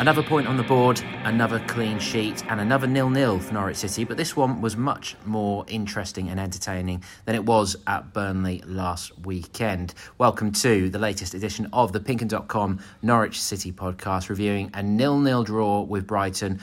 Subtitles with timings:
[0.00, 4.02] Another point on the board, another clean sheet, and another nil-nil for Norwich City.
[4.02, 9.16] But this one was much more interesting and entertaining than it was at Burnley last
[9.20, 9.94] weekend.
[10.18, 15.82] Welcome to the latest edition of the Pinkun.com Norwich City podcast, reviewing a nil-nil draw
[15.82, 16.60] with Brighton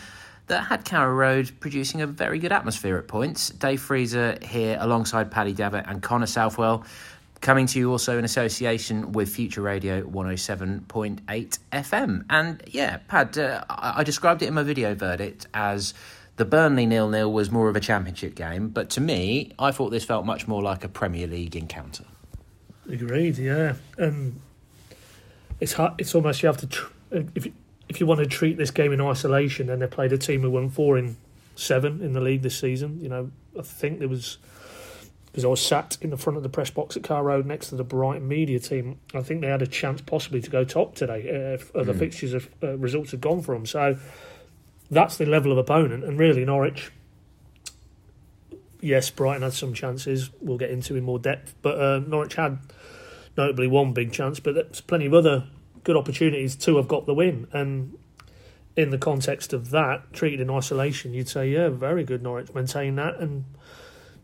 [0.47, 3.51] that had Carrow Road producing a very good atmosphere at points.
[3.51, 6.83] Dave Freezer here alongside Paddy Davitt and Connor Southwell.
[7.41, 12.25] Coming to you also in association with Future Radio 107.8 FM.
[12.29, 15.95] And yeah, Pad, uh, I described it in my video verdict as
[16.35, 19.89] the Burnley nil nil was more of a championship game, but to me, I thought
[19.89, 22.05] this felt much more like a Premier League encounter.
[22.87, 23.73] Agreed, yeah.
[23.97, 24.39] And
[25.59, 27.53] it's hard, it's almost you have to tr- if you,
[27.89, 30.51] if you want to treat this game in isolation, then they played a team who
[30.51, 31.17] won four in
[31.55, 32.99] seven in the league this season.
[33.01, 34.37] You know, I think there was
[35.31, 37.69] because I was sat in the front of the press box at Carrow Road next
[37.69, 38.99] to the Brighton media team.
[39.13, 41.99] I think they had a chance possibly to go top today uh, if other mm.
[41.99, 43.65] fixtures of uh, results had gone for them.
[43.65, 43.97] So
[44.89, 46.91] that's the level of opponent, and really Norwich.
[48.81, 50.31] Yes, Brighton had some chances.
[50.41, 52.59] We'll get into in more depth, but uh, Norwich had
[53.37, 55.45] notably one big chance, but there's plenty of other
[55.83, 57.47] good opportunities to have got the win.
[57.53, 57.97] And
[58.75, 62.95] in the context of that, treated in isolation, you'd say, yeah, very good Norwich maintain
[62.95, 63.45] that and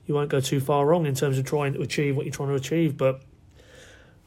[0.07, 2.49] you won't go too far wrong in terms of trying to achieve what you're trying
[2.49, 2.97] to achieve.
[2.97, 3.21] But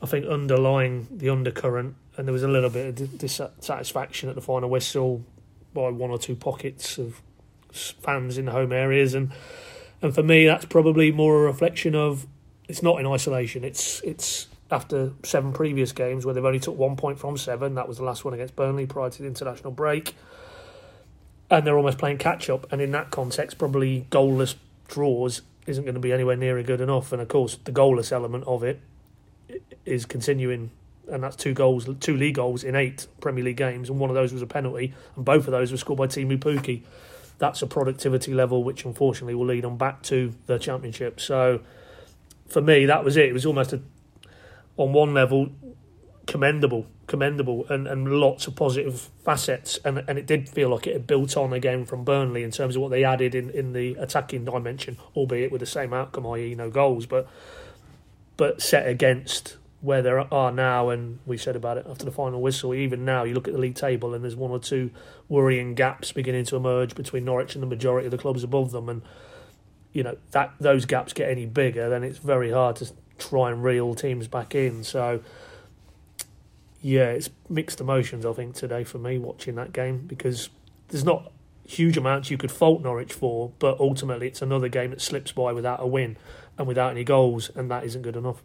[0.02, 4.42] I think underlying the undercurrent, and there was a little bit of dissatisfaction at the
[4.42, 5.24] final whistle
[5.72, 7.22] by one or two pockets of
[7.72, 9.32] fans in the home areas, and
[10.02, 12.26] and for me that's probably more a reflection of
[12.68, 13.64] it's not in isolation.
[13.64, 17.74] It's it's after seven previous games where they've only took one point from seven.
[17.74, 20.14] That was the last one against Burnley prior to the international break.
[21.50, 24.54] And they're almost playing catch up, and in that context, probably goalless
[24.86, 27.12] draws isn't going to be anywhere near good enough.
[27.12, 28.80] And of course, the goalless element of it
[29.84, 30.70] is continuing,
[31.10, 34.14] and that's two goals, two league goals in eight Premier League games, and one of
[34.14, 36.82] those was a penalty, and both of those were scored by Teemu Pukki.
[37.38, 41.20] That's a productivity level which unfortunately will lead on back to the championship.
[41.20, 41.60] So
[42.46, 43.26] for me, that was it.
[43.30, 43.80] It was almost a,
[44.76, 45.50] on one level
[46.30, 49.80] commendable, commendable, and, and lots of positive facets.
[49.84, 52.76] And and it did feel like it had built on again from Burnley in terms
[52.76, 56.54] of what they added in, in the attacking dimension, albeit with the same outcome, i.e.,
[56.54, 57.28] no goals, but
[58.36, 60.88] but set against where they are now.
[60.90, 62.74] And we said about it after the final whistle.
[62.74, 64.92] Even now, you look at the league table, and there's one or two
[65.28, 68.88] worrying gaps beginning to emerge between Norwich and the majority of the clubs above them,
[68.88, 69.02] and
[69.92, 73.64] you know that those gaps get any bigger, then it's very hard to try and
[73.64, 74.84] reel teams back in.
[74.84, 75.22] So
[76.80, 78.24] yeah, it's mixed emotions.
[78.24, 80.48] I think today for me watching that game because
[80.88, 81.30] there's not
[81.64, 85.52] huge amounts you could fault Norwich for, but ultimately it's another game that slips by
[85.52, 86.16] without a win
[86.58, 88.42] and without any goals, and that isn't good enough.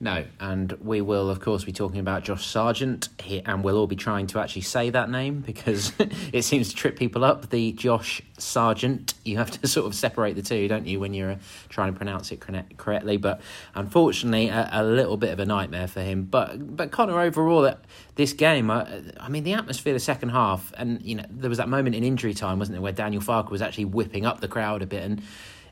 [0.00, 3.86] No, and we will, of course, be talking about Josh Sargent, here, and we'll all
[3.86, 5.92] be trying to actually say that name because
[6.32, 7.50] it seems to trip people up.
[7.50, 11.32] The Josh Sargent, you have to sort of separate the two, don't you, when you're
[11.32, 11.38] uh,
[11.68, 12.44] trying to pronounce it
[12.76, 13.18] correctly?
[13.18, 13.40] But
[13.76, 16.24] unfortunately, a, a, little bit of a nightmare for him.
[16.24, 17.72] But but Connor, overall,
[18.16, 18.86] this game, uh,
[19.20, 22.02] I mean, the atmosphere the second half, and you know, there was that moment in
[22.02, 25.04] injury time, wasn't there, where Daniel Farke was actually whipping up the crowd a bit,
[25.04, 25.22] and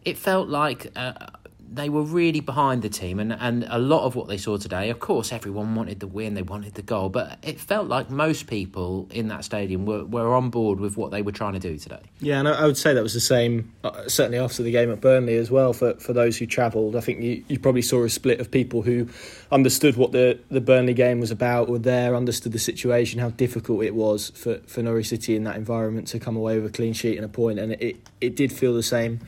[0.04, 0.92] it felt like.
[0.94, 1.26] Uh,
[1.74, 4.90] they were really behind the team, and, and a lot of what they saw today,
[4.90, 8.46] of course, everyone wanted the win, they wanted the goal, but it felt like most
[8.46, 11.78] people in that stadium were, were on board with what they were trying to do
[11.78, 12.00] today.
[12.20, 15.00] Yeah, and I would say that was the same, uh, certainly after the game at
[15.00, 16.94] Burnley as well, for, for those who travelled.
[16.94, 19.08] I think you, you probably saw a split of people who
[19.50, 23.82] understood what the, the Burnley game was about, were there, understood the situation, how difficult
[23.82, 26.92] it was for, for Norwich City in that environment to come away with a clean
[26.92, 29.20] sheet and a point, and it, it did feel the same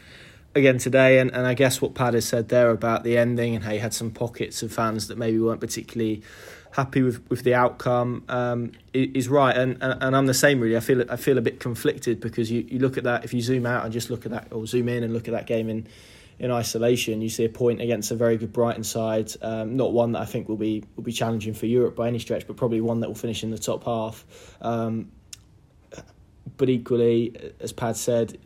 [0.54, 3.64] again today, and, and I guess what Pad has said there about the ending and
[3.64, 6.22] how you had some pockets of fans that maybe weren't particularly
[6.72, 10.76] happy with, with the outcome um, is right, and, and, and I'm the same really.
[10.76, 13.40] I feel I feel a bit conflicted because you, you look at that if you
[13.40, 15.68] zoom out and just look at that or zoom in and look at that game
[15.68, 15.86] in
[16.36, 20.12] in isolation, you see a point against a very good Brighton side, um, not one
[20.12, 22.80] that I think will be will be challenging for Europe by any stretch, but probably
[22.80, 24.24] one that will finish in the top half.
[24.60, 25.12] Um,
[26.56, 28.38] but equally, as Pad said,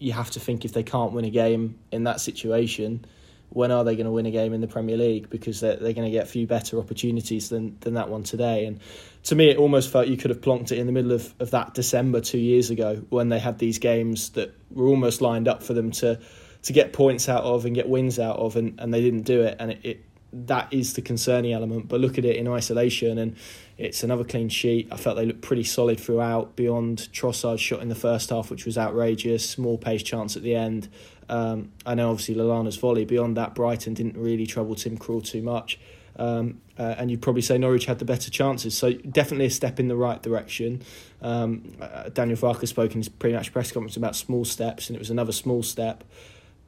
[0.00, 3.04] you have to think if they can't win a game in that situation,
[3.50, 5.28] when are they going to win a game in the Premier League?
[5.28, 8.64] Because they're, they're going to get a few better opportunities than, than that one today.
[8.64, 8.80] And
[9.24, 11.50] to me, it almost felt you could have plonked it in the middle of, of
[11.50, 15.62] that December two years ago when they had these games that were almost lined up
[15.62, 16.18] for them to
[16.62, 19.42] to get points out of and get wins out of, and, and they didn't do
[19.42, 19.56] it.
[19.58, 21.88] And it, it that is the concerning element.
[21.88, 23.36] But look at it in isolation, and
[23.80, 24.88] it's another clean sheet.
[24.92, 28.66] I felt they looked pretty solid throughout, beyond Trossard's shot in the first half, which
[28.66, 30.88] was outrageous, Maupay's chance at the end.
[31.30, 33.06] Um, I know obviously Lallana's volley.
[33.06, 35.80] Beyond that, Brighton didn't really trouble Tim Krul too much.
[36.16, 38.76] Um, uh, and you'd probably say Norwich had the better chances.
[38.76, 40.82] So definitely a step in the right direction.
[41.22, 44.98] Um, uh, Daniel Farke spoke in his pre-match press conference about small steps, and it
[44.98, 46.04] was another small step.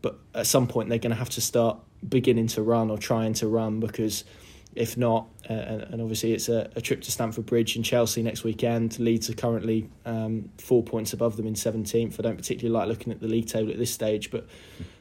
[0.00, 3.34] But at some point, they're going to have to start beginning to run or trying
[3.34, 4.24] to run because
[4.74, 8.42] if not, uh, and, obviously it's a, a, trip to Stamford Bridge and Chelsea next
[8.42, 8.98] weekend.
[8.98, 12.18] Leeds are currently um, four points above them in 17th.
[12.18, 14.46] I don't particularly like looking at the league table at this stage, but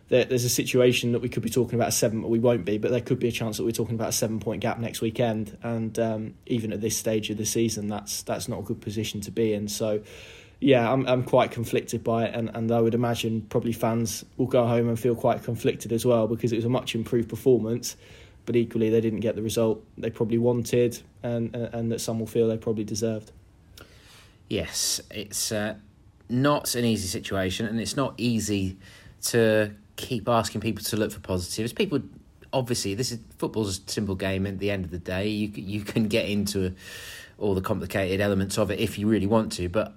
[0.09, 2.65] there, there's a situation that we could be talking about a seven, but we won't
[2.65, 2.77] be.
[2.77, 5.00] But there could be a chance that we're talking about a seven point gap next
[5.00, 8.81] weekend, and um, even at this stage of the season, that's that's not a good
[8.81, 9.68] position to be in.
[9.68, 10.01] So.
[10.63, 14.45] Yeah, I'm I'm quite conflicted by it, and, and I would imagine probably fans will
[14.45, 17.95] go home and feel quite conflicted as well because it was a much improved performance
[18.46, 22.28] but equally they didn't get the result they probably wanted and and that some will
[22.28, 23.32] feel they probably deserved.
[24.50, 25.76] Yes, it's uh,
[26.28, 28.78] not an easy situation, and it's not easy
[29.24, 31.74] to keep asking people to look for positives.
[31.74, 32.02] People
[32.54, 34.46] obviously this is football's a simple game.
[34.46, 36.74] At the end of the day, you you can get into
[37.38, 39.94] all the complicated elements of it if you really want to, but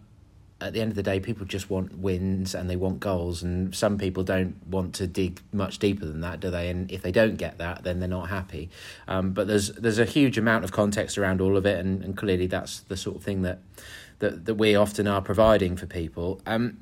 [0.60, 3.74] at the end of the day, people just want wins and they want goals, and
[3.74, 6.70] some people don't want to dig much deeper than that, do they?
[6.70, 8.70] And if they don't get that, then they're not happy.
[9.08, 12.16] Um, but there's there's a huge amount of context around all of it, and, and
[12.16, 13.58] clearly that's the sort of thing that
[14.20, 16.40] that that we often are providing for people.
[16.46, 16.78] Um,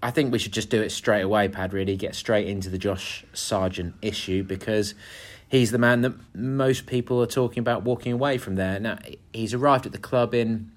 [0.00, 1.72] I think we should just do it straight away, Pad.
[1.72, 4.94] Really, get straight into the Josh Sargent issue because
[5.48, 8.78] he's the man that most people are talking about walking away from there.
[8.78, 8.98] Now
[9.32, 10.70] he's arrived at the club in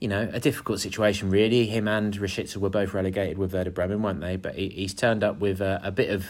[0.00, 1.66] you know, a difficult situation really.
[1.66, 4.36] Him and Rashica were both relegated with Werder Bremen, weren't they?
[4.36, 6.26] But he, he's turned up with a, a bit of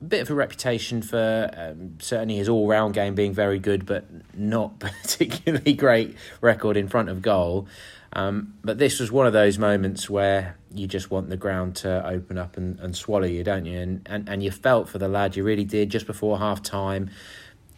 [0.00, 3.84] a bit of a reputation for um, certainly his all round game being very good,
[3.84, 7.66] but not particularly great record in front of goal.
[8.12, 12.04] Um, but this was one of those moments where you just want the ground to
[12.04, 13.78] open up and, and swallow you, don't you?
[13.78, 15.90] And, and and you felt for the lad, you really did.
[15.90, 17.10] Just before half time,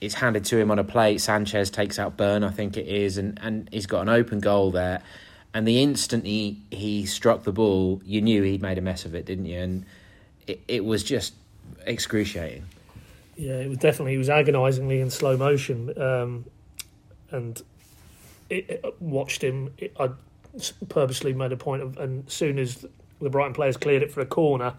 [0.03, 1.21] it's handed to him on a plate.
[1.21, 4.73] Sanchez takes out Burn, I think it is, and, and he's got an open goal
[4.73, 5.01] there.
[5.55, 9.15] And the instant he, he struck the ball, you knew he'd made a mess of
[9.15, 9.61] it, didn't you?
[9.61, 9.87] And
[10.49, 11.35] it, it was just
[11.87, 12.65] excruciating.
[13.37, 15.97] Yeah, it was definitely, it was agonisingly in slow motion.
[15.97, 16.47] Um,
[17.31, 17.63] and
[18.51, 20.11] it, it, watched him, it, I
[20.89, 22.85] purposely made a point of, and as soon as
[23.21, 24.75] the Brighton players cleared it for a corner,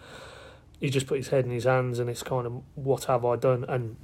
[0.82, 3.38] he just put his head in his hands and it's kind of, what have I
[3.38, 3.64] done?
[3.70, 3.96] And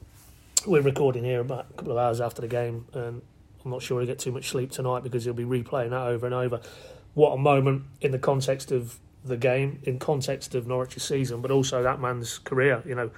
[0.66, 3.22] we're recording here about a couple of hours after the game, and
[3.64, 6.26] I'm not sure he'll get too much sleep tonight because he'll be replaying that over
[6.26, 6.62] and over.
[7.14, 11.52] What a moment in the context of the game, in context of Norwich's season, but
[11.52, 12.82] also that man's career.
[12.86, 13.12] You know,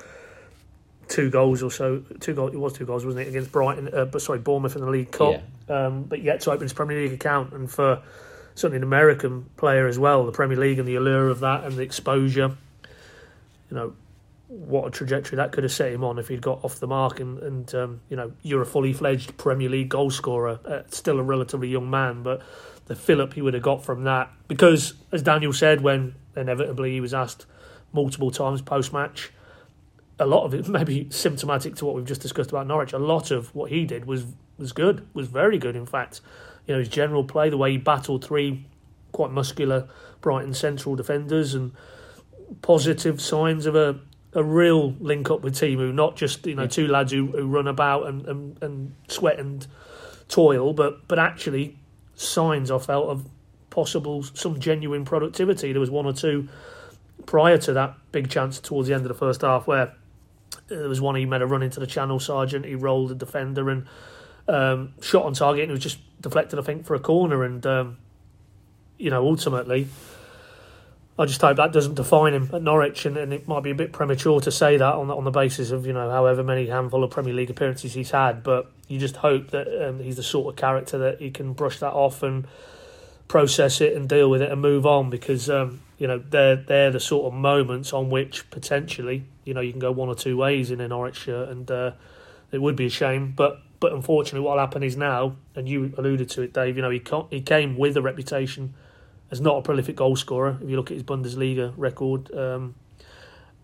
[1.07, 2.03] two goals or so.
[2.19, 2.53] Two goals.
[2.53, 3.89] It was two goals, wasn't it, against Brighton?
[3.93, 5.41] Uh, but sorry, Bournemouth in the League Cup.
[5.69, 5.85] Yeah.
[5.85, 8.01] Um, but yet to open his Premier League account, and for
[8.55, 11.75] certainly an American player as well, the Premier League and the allure of that and
[11.75, 12.55] the exposure.
[13.69, 13.93] You know,
[14.51, 17.21] what a trajectory that could have set him on if he'd got off the mark.
[17.21, 21.19] And, and um, you know, you're a fully fledged Premier League goal scorer, uh, still
[21.19, 22.41] a relatively young man, but
[22.87, 26.99] the fillip he would have got from that, because as Daniel said, when inevitably he
[26.99, 27.45] was asked
[27.93, 29.31] multiple times post match,
[30.19, 32.91] a lot of it maybe symptomatic to what we've just discussed about Norwich.
[32.91, 34.25] A lot of what he did was
[34.57, 35.77] was good, was very good.
[35.77, 36.19] In fact,
[36.67, 38.67] you know, his general play, the way he battled three
[39.13, 39.87] quite muscular
[40.19, 41.71] Brighton central defenders, and
[42.61, 44.01] positive signs of a
[44.33, 46.69] a real link up with Teemu, not just you know yeah.
[46.69, 49.67] two lads who, who run about and, and, and sweat and
[50.27, 51.77] toil, but but actually
[52.15, 53.25] signs I felt of
[53.69, 55.71] possible some genuine productivity.
[55.71, 56.47] There was one or two
[57.25, 59.93] prior to that big chance towards the end of the first half where
[60.67, 63.69] there was one he made a run into the channel Sargent, he rolled the defender
[63.69, 63.85] and
[64.47, 67.65] um, shot on target and it was just deflected I think for a corner and
[67.65, 67.97] um,
[68.97, 69.87] you know ultimately
[71.19, 73.75] I just hope that doesn't define him at Norwich, and, and, it might be a
[73.75, 76.67] bit premature to say that on the, on the basis of you know however many
[76.67, 78.43] handful of Premier League appearances he's had.
[78.43, 81.79] But you just hope that um, he's the sort of character that he can brush
[81.79, 82.47] that off and
[83.27, 86.91] process it and deal with it and move on because um, you know they're they're
[86.91, 90.37] the sort of moments on which potentially you know you can go one or two
[90.37, 91.91] ways in a Norwich shirt, and uh,
[92.51, 93.59] it would be a shame, but.
[93.81, 96.75] But unfortunately, what'll happen is now, and you alluded to it, Dave.
[96.75, 97.01] You know, he
[97.31, 98.75] he came with a reputation
[99.31, 100.57] as not a prolific goal scorer.
[100.61, 102.75] If you look at his Bundesliga record, um,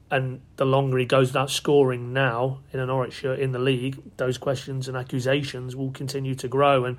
[0.10, 3.98] and the longer he goes without scoring now in an Norwich shirt in the league,
[4.16, 6.86] those questions and accusations will continue to grow.
[6.86, 6.98] And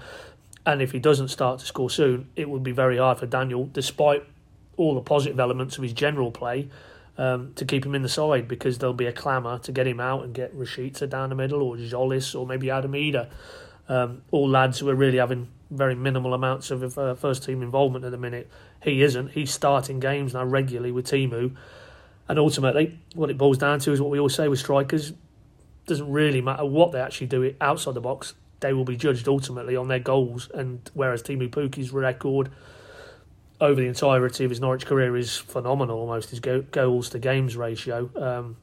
[0.66, 3.70] and if he doesn't start to score soon, it will be very hard for Daniel,
[3.72, 4.24] despite
[4.76, 6.68] all the positive elements of his general play,
[7.16, 9.98] um, to keep him in the side because there'll be a clamour to get him
[9.98, 13.30] out and get Rashica down the middle or Tzolis or maybe Adam Idah.
[13.88, 18.04] Um, all lads who are really having very minimal amounts of uh, first team involvement
[18.04, 18.50] at the minute.
[18.82, 19.32] He isn't.
[19.32, 21.56] He's starting games now regularly with Teemu.
[22.28, 25.12] And ultimately, what it boils down to is what we always say with strikers
[25.86, 28.34] doesn't really matter what they actually do outside the box.
[28.60, 30.48] They will be judged ultimately on their goals.
[30.52, 32.50] And whereas Teemu Pukki's record
[33.60, 37.56] over the entirety of his Norwich career is phenomenal, almost his go- goals to games
[37.56, 38.10] ratio.
[38.14, 38.56] Um,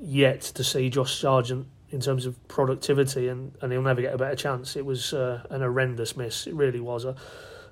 [0.00, 4.18] yet to see Josh Sargent in terms of productivity, and, and he'll never get a
[4.18, 4.76] better chance.
[4.76, 6.46] It was uh, an horrendous miss.
[6.46, 7.04] It really was.
[7.04, 7.14] Uh,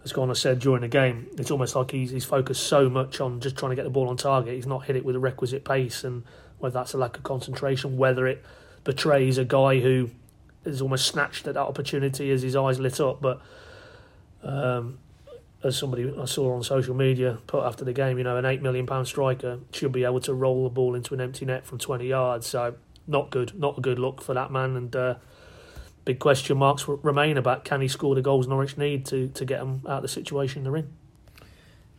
[0.05, 3.41] as Connor said during the game, it's almost like he's, he's focused so much on
[3.41, 4.55] just trying to get the ball on target.
[4.55, 6.23] He's not hit it with the requisite pace, and
[6.59, 8.45] whether that's a lack of concentration, whether it
[8.85, 10.11] betrays a guy who
[10.65, 13.21] is almost snatched at that opportunity as his eyes lit up.
[13.21, 13.41] But
[14.43, 14.99] um,
[15.63, 18.63] as somebody I saw on social media put after the game, you know, an eight
[18.63, 21.79] million pound striker should be able to roll the ball into an empty net from
[21.79, 22.47] twenty yards.
[22.47, 22.75] So
[23.07, 24.77] not good, not a good look for that man.
[24.77, 25.15] And uh,
[26.05, 29.61] big question marks remain about can he score the goals Norwich need to to get
[29.61, 30.93] them out of the situation they're in.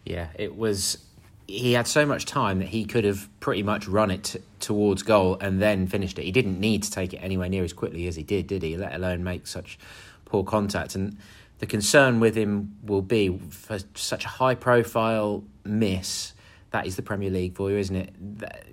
[0.05, 1.05] Yeah, it was.
[1.47, 5.03] He had so much time that he could have pretty much run it t- towards
[5.03, 6.23] goal and then finished it.
[6.23, 8.77] He didn't need to take it anywhere near as quickly as he did, did he?
[8.77, 9.77] Let alone make such
[10.23, 11.17] poor contact and
[11.61, 16.33] the concern with him will be for such a high profile miss.
[16.71, 18.39] That is the Premier League for you, isn't it?
[18.39, 18.65] That,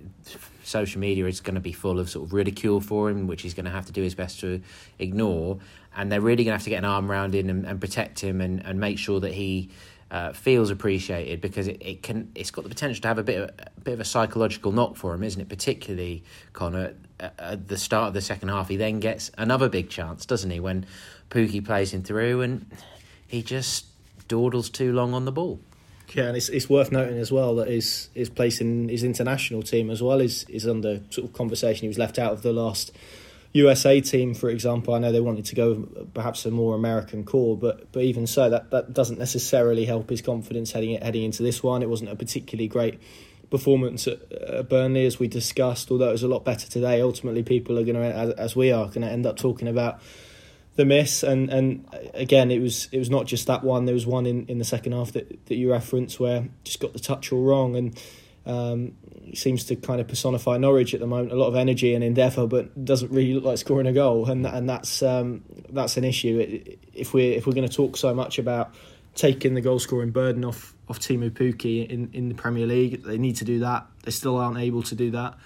[0.69, 3.53] social media is going to be full of sort of ridicule for him, which he's
[3.53, 4.61] going to have to do his best to
[4.99, 5.59] ignore.
[5.95, 8.19] And they're really going to have to get an arm around him and, and protect
[8.19, 9.69] him and, and make sure that he
[10.11, 13.41] uh, feels appreciated because it, it can it's got the potential to have a bit
[13.41, 15.49] of a bit of a psychological knock for him, isn't it?
[15.49, 16.23] Particularly
[16.53, 20.25] Connor at, at the start of the second half, he then gets another big chance,
[20.25, 20.59] doesn't he?
[20.59, 20.85] When
[21.29, 22.65] Pukki plays him through, and
[23.27, 23.85] he just
[24.27, 25.59] dawdles too long on the ball.
[26.13, 29.61] Yeah, and it's, it's worth noting as well that his his place in his international
[29.61, 31.81] team as well is is under sort of conversation.
[31.81, 32.91] He was left out of the last
[33.53, 34.93] USA team, for example.
[34.93, 38.49] I know they wanted to go perhaps a more American core, but but even so,
[38.49, 41.81] that, that doesn't necessarily help his confidence heading heading into this one.
[41.81, 42.99] It wasn't a particularly great
[43.49, 47.01] performance at, Burnley as we discussed, although it was a lot better today.
[47.01, 49.99] Ultimately, people are going to, as, as we are, going to end up talking about
[50.75, 53.85] the miss and and again it was it was not just that one.
[53.85, 56.93] There was one in, in the second half that, that you referenced where just got
[56.93, 58.01] the touch all wrong and
[58.45, 58.93] um,
[59.35, 62.47] seems to kind of personify Norwich at the moment a lot of energy and endeavour
[62.47, 64.29] but doesn't really look like scoring a goal.
[64.29, 66.63] And and that's um, that's an issue.
[66.93, 68.73] If we're if we're going to talk so much about
[69.15, 73.17] taking the goal scoring burden off off Teemu Pukki in, in the Premier League they
[73.17, 73.85] need to do that.
[74.03, 75.37] They still aren't able to do that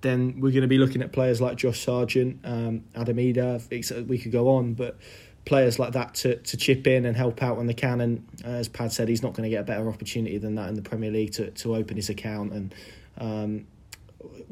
[0.00, 4.08] then we're going to be looking at players like Josh Sargent, um, Adam Idah.
[4.08, 4.98] We could go on, but
[5.44, 8.00] players like that to, to chip in and help out when they can.
[8.00, 10.74] And as Pad said, he's not going to get a better opportunity than that in
[10.74, 12.52] the Premier League to, to open his account.
[12.52, 12.74] And
[13.18, 13.66] um,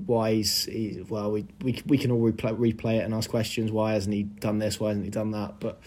[0.07, 3.71] why he's he, well, we, we we can all replay, replay it and ask questions.
[3.71, 4.81] Why hasn't he done this?
[4.81, 5.61] Why hasn't he done that?
[5.61, 5.81] But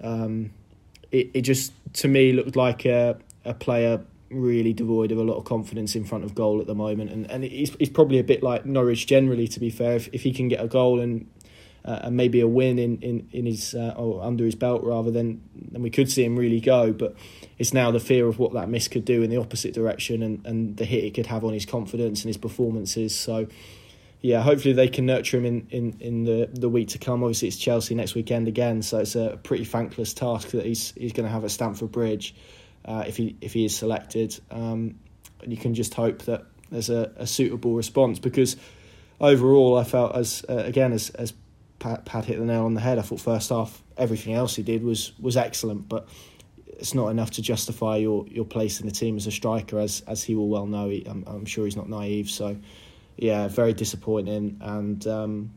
[0.00, 0.50] um,
[1.10, 5.36] it it just to me looked like a a player really devoid of a lot
[5.36, 8.24] of confidence in front of goal at the moment, and and he's, he's probably a
[8.24, 9.48] bit like Norwich generally.
[9.48, 11.30] To be fair, if, if he can get a goal and
[11.84, 15.10] uh, and maybe a win in in in his uh, or under his belt rather,
[15.10, 16.92] then then we could see him really go.
[16.92, 17.16] But
[17.58, 20.44] it's now the fear of what that miss could do in the opposite direction, and
[20.46, 23.18] and the hit it could have on his confidence and his performances.
[23.18, 23.46] So.
[24.20, 27.22] Yeah, hopefully they can nurture him in, in, in the, the week to come.
[27.22, 31.12] Obviously, it's Chelsea next weekend again, so it's a pretty thankless task that he's he's
[31.12, 32.34] going to have at Stamford Bridge
[32.88, 34.38] uh, if he if he is selected.
[34.50, 34.98] Um,
[35.42, 38.56] and you can just hope that there's a, a, suitable response because
[39.20, 41.34] overall I felt as uh, again as as
[41.78, 42.98] Pat, Pat hit the nail on the head.
[42.98, 46.08] I thought first half everything else he did was was excellent, but
[46.66, 50.00] it's not enough to justify your your place in the team as a striker, as
[50.06, 50.88] as he will well know.
[50.88, 52.30] He, I'm, I'm sure he's not naive.
[52.30, 52.56] So
[53.16, 55.50] yeah, very disappointing, and um,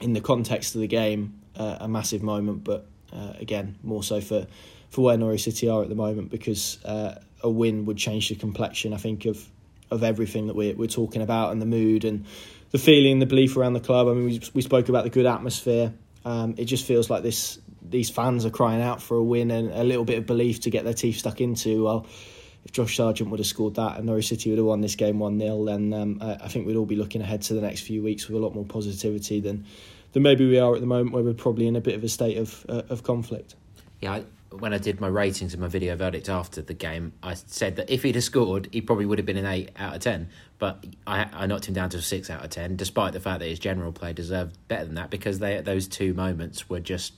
[0.00, 4.20] in the context of the game, uh, a massive moment, but uh, again more so
[4.20, 4.46] for
[4.90, 8.34] for where Norwich City are at the moment because uh, a win would change the
[8.34, 8.92] complexion.
[8.92, 9.44] I think of
[9.90, 12.26] of everything that we're we're talking about and the mood and
[12.70, 14.08] the feeling, the belief around the club.
[14.08, 15.92] I mean, we we spoke about the good atmosphere.
[16.24, 17.58] Um, it just feels like this.
[17.82, 20.70] These fans are crying out for a win and a little bit of belief to
[20.70, 21.84] get their teeth stuck into.
[21.84, 22.06] Well,
[22.64, 25.18] if Josh Sargent would have scored that and Norwich City would have won this game
[25.18, 28.02] 1 0, then um, I think we'd all be looking ahead to the next few
[28.02, 29.64] weeks with a lot more positivity than,
[30.12, 32.08] than maybe we are at the moment, where we're probably in a bit of a
[32.08, 33.54] state of, uh, of conflict.
[34.00, 34.20] Yeah,
[34.52, 37.90] when I did my ratings and my video verdict after the game, I said that
[37.90, 40.28] if he'd have scored, he probably would have been an eight out of ten.
[40.58, 43.40] But I, I knocked him down to a six out of ten, despite the fact
[43.40, 47.12] that his general play deserved better than that because they those two moments were just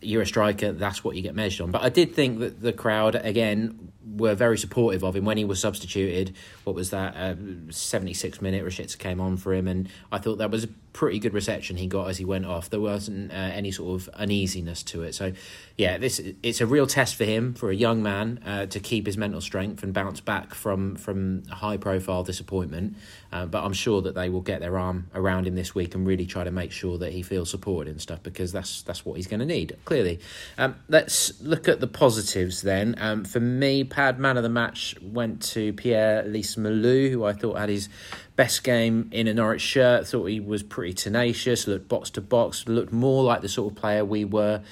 [0.00, 1.70] you're a striker, that's what you get measured on.
[1.70, 5.44] But I did think that the crowd, again, were very supportive of him when he
[5.44, 6.34] was substituted.
[6.64, 7.16] What was that?
[7.16, 7.34] Uh,
[7.70, 11.32] 76 minute, Rashica came on for him, and I thought that was a pretty good
[11.32, 12.68] reception he got as he went off.
[12.68, 15.14] There wasn't uh, any sort of uneasiness to it.
[15.14, 15.32] So,
[15.76, 19.06] yeah, this it's a real test for him, for a young man, uh, to keep
[19.06, 22.96] his mental strength and bounce back from, from high profile disappointment.
[23.32, 26.06] Uh, but I'm sure that they will get their arm around him this week and
[26.06, 29.16] really try to make sure that he feels supported and stuff because that's that's what
[29.16, 30.20] he's going to need clearly.
[30.58, 32.94] Um, let's look at the positives then.
[32.98, 37.58] Um, for me, Pad man of the match went to Pierre Lees-Melou, who I thought
[37.58, 37.88] had his
[38.36, 40.06] best game in a Norwich shirt.
[40.06, 43.78] Thought he was pretty tenacious, looked box to box, looked more like the sort of
[43.78, 44.62] player we were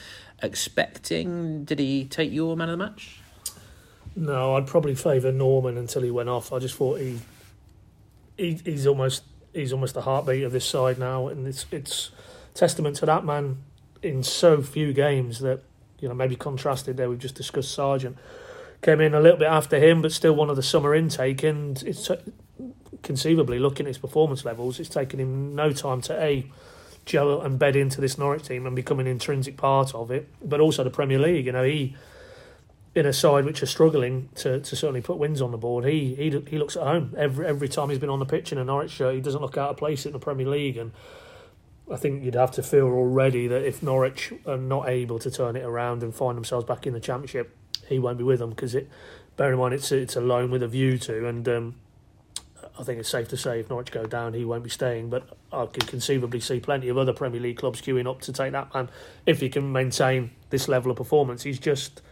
[0.43, 1.65] expecting.
[1.65, 3.21] Did he take your man of the match?
[4.17, 6.53] No, I'd probably favour Normann until he went off.
[6.53, 7.21] I just thought he
[8.37, 12.11] he, he's almost he's almost the heartbeat of this side now, and it's it's
[12.55, 13.63] testament to that man
[14.03, 15.63] in so few games that
[16.01, 17.09] you know maybe contrasted there.
[17.09, 18.17] We've just discussed Sargent
[18.83, 21.83] came in a little bit after him, but still one of the summer intake, and
[21.83, 22.21] it's uh,
[23.03, 26.47] conceivably looking at his performance levels, it's taken him no time to a
[27.05, 30.61] gel and bed into this Norwich team and become an intrinsic part of it, but
[30.61, 31.47] also the Premier League.
[31.47, 31.97] You know he
[32.95, 36.15] in a side which are struggling to, to certainly put wins on the board, he
[36.15, 38.65] he he looks at home every every time he's been on the pitch in a
[38.65, 39.15] Norwich shirt.
[39.15, 40.93] He doesn't look out of place in the Premier League, and
[41.91, 45.57] I think you'd have to feel already that if Norwich are not able to turn
[45.57, 47.57] it around and find themselves back in the Championship,
[47.89, 48.89] he won't be with them because it.
[49.37, 51.75] Bear in mind, it's it's a loan with a view to, and um,
[52.79, 55.11] I think it's safe to say if Norwich go down, he won't be staying.
[55.11, 58.53] But I could conceivably see plenty of other Premier League clubs queuing up to take
[58.53, 58.91] that man
[59.27, 61.45] if he can maintain this level of performance.
[61.45, 62.03] He's just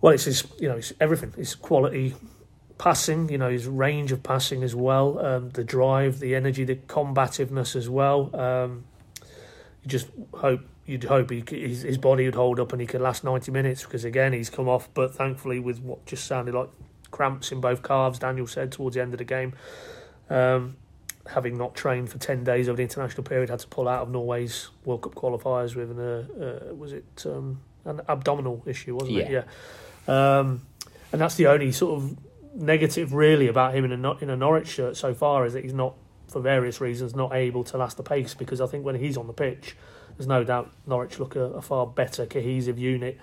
[0.00, 1.32] well, it's his, you know, it's everything.
[1.32, 2.14] His quality
[2.78, 6.76] passing, you know, his range of passing as well, um, the drive, the energy, the
[6.76, 8.34] combativeness as well.
[8.34, 8.84] Um,
[9.82, 13.00] you just hope you'd hope he, his, his body would hold up and he could
[13.00, 16.68] last ninety minutes because again he's come off, but thankfully with what just sounded like
[17.10, 18.18] cramps in both calves.
[18.18, 19.54] Daniel said towards the end of the game.
[20.28, 20.76] Um,
[21.28, 24.10] having not trained for 10 days over the international period, had to pull out of
[24.10, 29.12] Norway's World Cup qualifiers with an, uh, uh, was it um, an abdominal issue, wasn't
[29.12, 29.24] yeah.
[29.24, 29.48] it?
[30.08, 30.38] Yeah.
[30.38, 30.62] Um,
[31.12, 32.16] and that's the only sort of
[32.56, 35.74] negative really about him in a in a Norwich shirt so far is that he's
[35.74, 35.94] not,
[36.28, 38.34] for various reasons, not able to last the pace.
[38.34, 39.76] Because I think when he's on the pitch,
[40.16, 43.18] there's no doubt Norwich look a, a far better cohesive unit.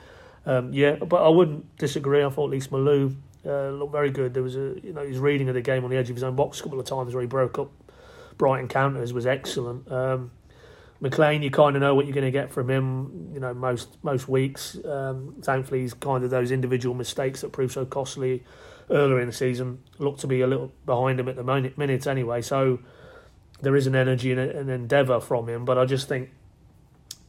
[0.45, 2.23] Um, yeah, but I wouldn't disagree.
[2.23, 4.33] I thought Lees-Melou uh, looked very good.
[4.33, 6.23] There was a you know his reading of the game on the edge of his
[6.23, 7.71] own box a couple of times where he broke up
[8.37, 9.89] Brighton counters was excellent.
[9.91, 10.31] Um,
[10.99, 13.31] McLean, you kind of know what you're going to get from him.
[13.33, 14.77] You know, most most weeks.
[14.85, 18.43] Um, thankfully, he's kind of those individual mistakes that prove so costly
[18.89, 22.07] earlier in the season look to be a little behind him at the minute, minute
[22.07, 22.41] anyway.
[22.41, 22.79] So
[23.61, 25.65] there is an energy and an endeavour from him.
[25.65, 26.29] But I just think,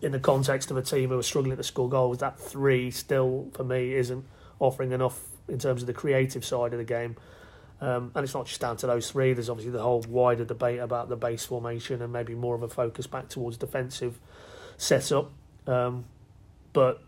[0.03, 3.49] in the context of a team who are struggling to score goals, that three still
[3.55, 4.25] for me isn't
[4.59, 7.17] offering enough in terms of the creative side of the game.
[7.81, 9.33] Um, and it's not just down to those three.
[9.33, 12.69] There's obviously the whole wider debate about the base formation and maybe more of a
[12.69, 14.19] focus back towards defensive
[14.77, 15.33] setup.
[15.67, 16.07] Um,
[16.73, 17.03] but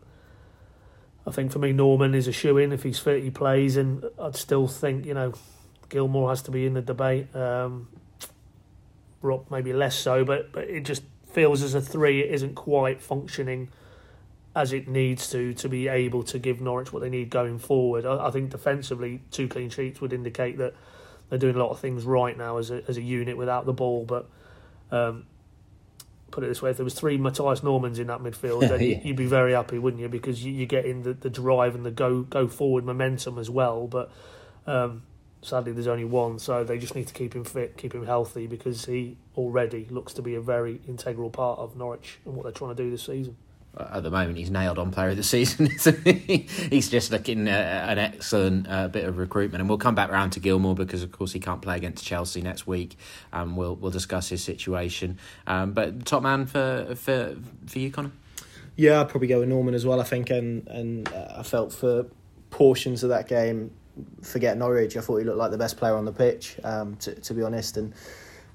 [1.26, 2.72] I think for me, Normann is a shoe in.
[2.72, 3.76] If he's fit, he plays.
[3.76, 5.34] And I'd still think, you know,
[5.88, 7.34] Gilmour has to be in the debate.
[7.34, 7.88] Um,
[9.22, 13.02] Rupp maybe less so, but, but it just feels as a three, it isn't quite
[13.02, 13.68] functioning
[14.54, 18.06] as it needs to to be able to give Norwich what they need going forward.
[18.06, 20.74] I, I, think defensively, two clean sheets would indicate that
[21.28, 23.74] they're doing a lot of things right now as a as a unit without the
[23.74, 24.06] ball.
[24.06, 24.30] But
[24.90, 25.26] um,
[26.36, 29.00] put it this way: if there was three Mathias Normanns in that midfield, then yeah.
[29.02, 30.08] you'd be very happy, wouldn't you?
[30.08, 33.86] Because you, are getting the, the drive and the go go forward momentum as well.
[33.86, 34.12] But
[34.66, 35.02] um,
[35.40, 38.46] sadly, there's only one, so they just need to keep him fit, keep him healthy,
[38.46, 42.52] because he already looks to be a very integral part of Norwich and what they're
[42.52, 43.36] trying to do this season
[43.78, 45.66] at the moment he's nailed on player of the season
[46.04, 46.46] he?
[46.70, 49.60] he's just looking at an excellent uh, bit of recruitment.
[49.60, 52.40] And we'll come back round to Gilmour because of course he can't play against Chelsea
[52.40, 52.96] next week.
[53.32, 55.18] And um, we'll we'll discuss his situation.
[55.46, 57.36] Um, but top man for for
[57.66, 58.12] for you Connor?
[58.76, 60.30] Yeah I'd probably go with Normann as well I think.
[60.30, 62.06] And and uh, I felt for
[62.50, 63.70] portions of that game
[64.22, 67.14] forget Norwich I thought he looked like the best player on the pitch um, to,
[67.14, 67.76] to be honest.
[67.76, 67.94] And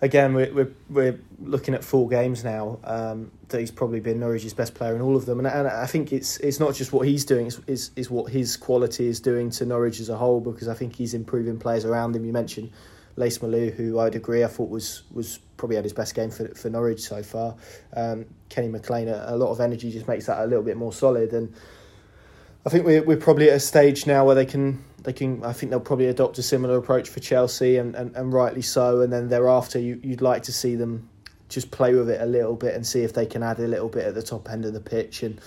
[0.02, 4.54] again, we're, we're, we're looking at four games now um, that he's probably been Norwich's
[4.54, 7.08] best player in all of them, and, and I think it's it's not just what
[7.08, 10.42] he's doing; it's, is is what his quality is doing to Norwich as a whole.
[10.42, 12.26] Because I think he's improving players around him.
[12.26, 12.72] You mentioned
[13.16, 16.70] Lees-Melou, who I'd agree I thought was was probably had his best game for for
[16.70, 17.56] Norwich so far.
[17.96, 20.94] Um, Kenny McLean, a, a lot of energy just makes that a little bit more
[20.94, 21.54] solid and.
[22.64, 25.44] I think we're we're probably at a stage now where they can they can.
[25.44, 29.02] I think they'll probably adopt a similar approach for Chelsea, and, and, and rightly so.
[29.02, 31.10] And then thereafter, you, you'd like to see them
[31.50, 33.90] just play with it a little bit and see if they can add a little
[33.90, 35.40] bit at the top end of the pitch and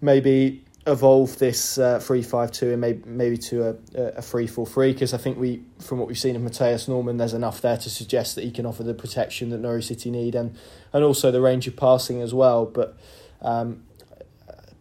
[0.00, 4.66] maybe evolve this uh, three five two and maybe maybe to a a three four
[4.66, 7.78] three because I think we from what we've seen of Mathias Normann there's enough there
[7.78, 10.58] to suggest that he can offer the protection that Norwich City need and
[10.92, 12.98] and also the range of passing as well but
[13.40, 13.84] um,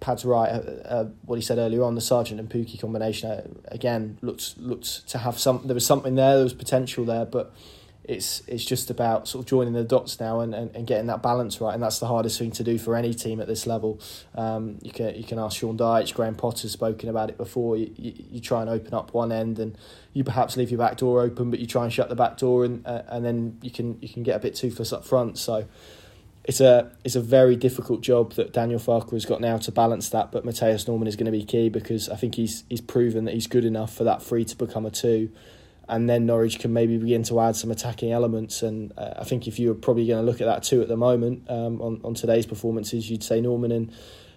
[0.04, 3.48] Pad's right uh, uh, what he said earlier on the Sargent and Pukki combination uh,
[3.68, 7.54] again looked looked to have some there was something there there was potential there but
[8.04, 11.22] it's it's just about sort of joining the dots now and, and, and getting that
[11.22, 14.00] balance right, and that's the hardest thing to do for any team at this level.
[14.36, 17.78] Um, you can you can ask Sean Dyche, Graham Potter's spoken about it before.
[17.78, 19.78] You, you, you, try and open up one end, and
[20.12, 22.66] you perhaps leave your back door open, but you try and shut the back door,
[22.66, 25.38] and uh, and then you can you can get a bit toothless up front.
[25.38, 25.66] So.
[26.46, 30.10] It's a it's a very difficult job that Daniel Farke has got now to balance
[30.10, 33.26] that, but Mathias Normann is going to be key because I think he's he's proven
[33.26, 35.32] that he's good enough for that three to become a two
[35.88, 38.64] and then Norwich can maybe begin to add some attacking elements.
[38.64, 40.88] And uh, I think if you were probably going to look at that too at
[40.88, 43.92] the moment um, on on today's performances, you'd say Normann and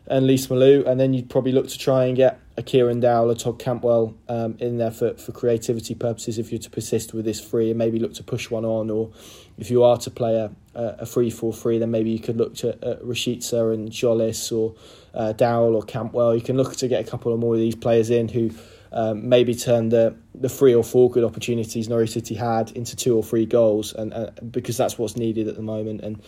[0.09, 3.35] and Lees-Melou, and then you'd probably look to try and get a Kieran Dowell, a
[3.35, 7.41] Todd Cantwell um, in there for, for creativity purposes if you're to persist with this
[7.41, 9.11] free and maybe look to push one on, or
[9.59, 12.55] if you are to play a, a free 4 3, then maybe you could look
[12.57, 14.75] to uh, Rashica and Tzolis or
[15.15, 16.35] uh, Dowell or Cantwell.
[16.35, 18.51] You can look to get a couple of more of these players in who
[18.93, 23.17] um, maybe turn the the three or four good opportunities Norwich City had into two
[23.17, 26.03] or three goals, and uh, because that's what's needed at the moment.
[26.03, 26.23] And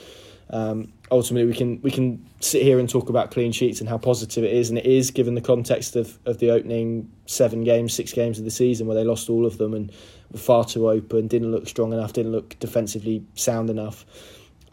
[0.50, 3.98] um, ultimately, we can we can sit here and talk about clean sheets and how
[3.98, 7.92] positive it is, and it is given the context of, of the opening seven games,
[7.92, 9.92] six games of the season where they lost all of them and
[10.32, 14.06] were far too open, didn't look strong enough, didn't look defensively sound enough.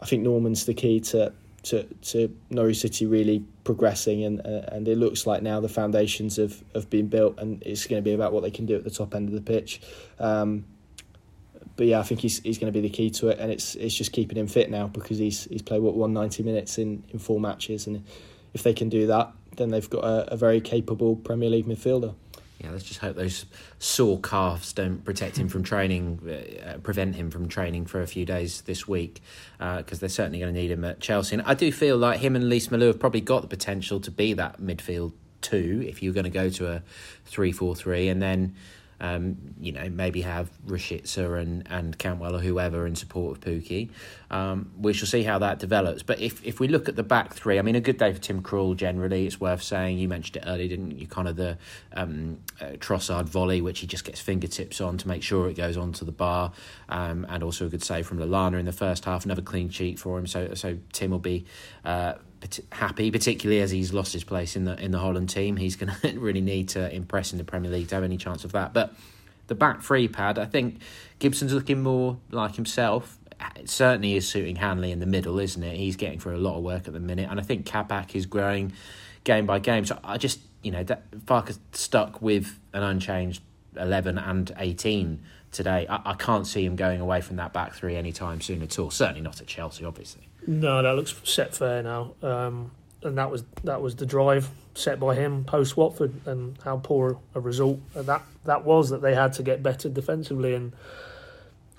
[0.00, 1.32] I think Normann's the key to
[1.64, 6.36] to to Norwich City really progressing, and uh, and it looks like now the foundations
[6.36, 8.84] have, have been built, and it's going to be about what they can do at
[8.84, 9.82] the top end of the pitch.
[10.18, 10.64] Um,
[11.76, 13.74] but yeah, I think he's he's going to be the key to it, and it's
[13.74, 17.04] it's just keeping him fit now because he's he's played what one ninety minutes in,
[17.10, 18.04] in four matches, and
[18.54, 22.14] if they can do that, then they've got a, a very capable Premier League midfielder
[22.58, 23.44] yeah, let's just hope those
[23.78, 26.20] sore calves don't protect him from training,
[26.66, 29.20] uh, prevent him from training for a few days this week,
[29.58, 31.36] because uh, they're certainly going to need him at Chelsea.
[31.36, 34.32] And I do feel like him and Lees-Melou have probably got the potential to be
[34.34, 35.12] that midfield
[35.42, 36.82] two if you're going to go to a
[37.26, 38.54] three-four-three, and then
[39.00, 43.90] um, you know, maybe have Rashica and, and Cantwell or whoever in support of Pukki.
[44.30, 46.02] Um, we shall see how that develops.
[46.02, 48.18] But if, if we look at the back three, I mean, a good day for
[48.18, 49.26] Tim Krul generally.
[49.26, 49.98] It's worth saying.
[49.98, 51.06] You mentioned it earlier, didn't you?
[51.06, 51.58] Kind of the
[51.92, 55.76] um, uh, Trossard volley, which he just gets fingertips on to make sure it goes
[55.76, 56.52] onto the bar,
[56.88, 59.24] um, and also a good save from Lallana in the first half.
[59.24, 60.26] Another clean sheet for him.
[60.26, 61.44] So so Tim will be.
[61.84, 62.14] Uh,
[62.72, 65.56] happy, particularly as he's lost his place in the in the Holland team.
[65.56, 68.44] He's going to really need to impress in the Premier League to have any chance
[68.44, 68.72] of that.
[68.72, 68.94] But
[69.46, 70.80] the back three pad, I think
[71.18, 73.18] Gibson's looking more like himself.
[73.56, 75.76] It certainly is suiting Hanley in the middle, isn't it?
[75.76, 78.26] He's getting through a lot of work at the minute, and I think Kabak is
[78.26, 78.72] growing
[79.24, 79.84] game by game.
[79.84, 83.42] So I just, you know, that Farke's stuck with an unchanged
[83.76, 85.22] eleven and eighteen
[85.52, 85.86] today.
[85.88, 88.90] I, I can't see him going away from that back three anytime soon at all.
[88.90, 90.28] Certainly not at Chelsea, obviously.
[90.46, 92.12] No, that looks set fair now.
[92.22, 92.70] Um,
[93.02, 97.18] and that was that was the drive set by him post Watford, and how poor
[97.34, 100.72] a result that that was that they had to get better defensively, and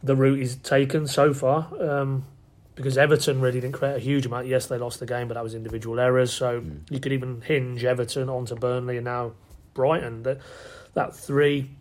[0.04, 1.68] the route he's taken so far.
[1.80, 2.26] Um,
[2.76, 4.46] because Everton really didn't create a huge amount.
[4.46, 6.32] Yes, they lost the game, but that was individual errors.
[6.32, 6.80] So mm.
[6.92, 9.32] you could even hinge Everton onto Burnley and now
[9.74, 10.22] Brighton.
[10.22, 10.40] That
[10.94, 11.72] that three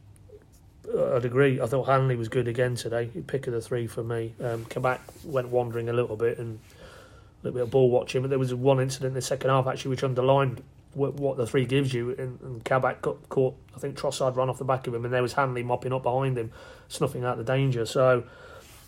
[0.94, 1.60] I'd agree.
[1.60, 3.10] I thought Hanley was good again today.
[3.26, 4.34] Pick of the three for me.
[4.42, 6.58] Um, Kabak went wandering a little bit and
[7.42, 9.90] little bit of ball watching, but there was one incident in the second half actually
[9.90, 10.62] which underlined
[10.94, 12.10] what, what the three gives you.
[12.10, 13.56] And, and Kabak got caught.
[13.74, 16.02] I think Trossard ran off the back of him, and there was Hanley mopping up
[16.02, 16.52] behind him,
[16.88, 17.84] snuffing out the danger.
[17.86, 18.24] So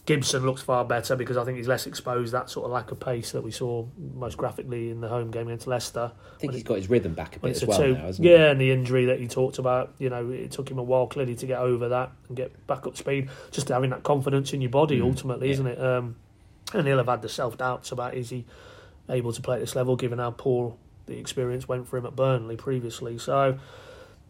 [0.09, 2.99] Gibson looks far better because I think he's less exposed that sort of lack of
[2.99, 3.85] pace that we saw
[4.15, 6.11] most graphically in the home game against Leicester.
[6.35, 8.33] I think he's got his rhythm back a bit as well two, now, hasn't he?
[8.33, 11.09] yeah, and the injury that he talked about, you know, it took him a while
[11.09, 13.29] clearly to get over that and get back up speed.
[13.51, 15.53] Just having that confidence in your body, mm, ultimately, yeah.
[15.53, 15.79] isn't it?
[15.79, 16.17] Um,
[16.75, 18.45] and he'll have had the self doubts about is he
[19.09, 20.77] able to play at this level, given how poor
[21.07, 23.19] the experience went for him at Burnley previously.
[23.19, 23.59] So,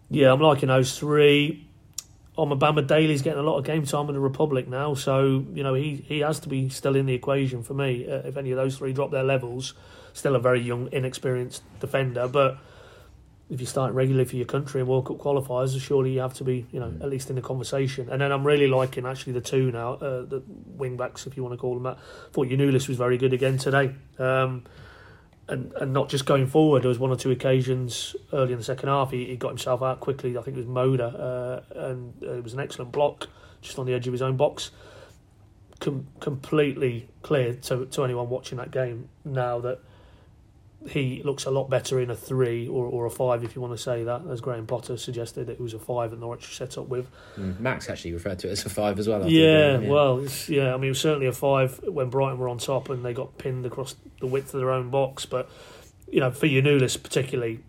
[0.08, 1.66] yeah, I'm liking those three.
[2.36, 5.96] Omobamidele's getting a lot of game time in the Republic now, so you know he
[6.06, 8.08] he has to be still in the equation for me.
[8.08, 9.74] Uh, if any of those three drop their levels,
[10.12, 12.58] still a very young, inexperienced defender, but
[13.50, 16.44] if you start regularly for your country in World Cup qualifiers, surely you have to
[16.44, 18.08] be, you know, at least in the conversation.
[18.10, 21.42] And then I'm really liking actually the two now, uh, the wing backs, if you
[21.42, 21.96] want to call them that.
[21.96, 23.94] I thought Giannoulis was very good again today.
[24.18, 24.64] Um,
[25.48, 26.82] and and not just going forward.
[26.82, 29.12] There was one or two occasions early in the second half.
[29.12, 30.36] He, he got himself out quickly.
[30.36, 33.28] I think it was Moder, uh, and it was an excellent block
[33.62, 34.70] just on the edge of his own box.
[35.80, 39.80] com- completely clear to to anyone watching that game now that
[40.90, 43.74] he looks a lot better in a three or, or a five, if you want
[43.74, 45.48] to say that, as Graham Potter suggested.
[45.48, 47.08] It was a five that Norwich set up with.
[47.36, 47.60] Mm.
[47.60, 49.28] Max actually referred to it as a five as well.
[49.28, 50.74] Yeah, game, well, it's, yeah.
[50.74, 53.38] I mean, it was certainly a five when Brighton were on top and they got
[53.38, 55.26] pinned across the width of their own box.
[55.26, 55.48] But
[56.10, 57.60] you know, for Giannoulis particularly,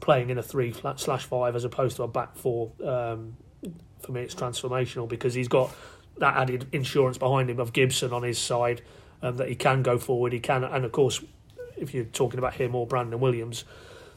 [0.00, 3.36] playing in a three flat slash five as opposed to a back four, um,
[4.00, 5.74] for me, it's transformational because he's got
[6.18, 8.82] that added insurance behind him of Gibson on his side,
[9.22, 10.32] um, that he can go forward.
[10.32, 11.20] He can, and of course,
[11.76, 13.64] if you're talking about him or Brandon Williams,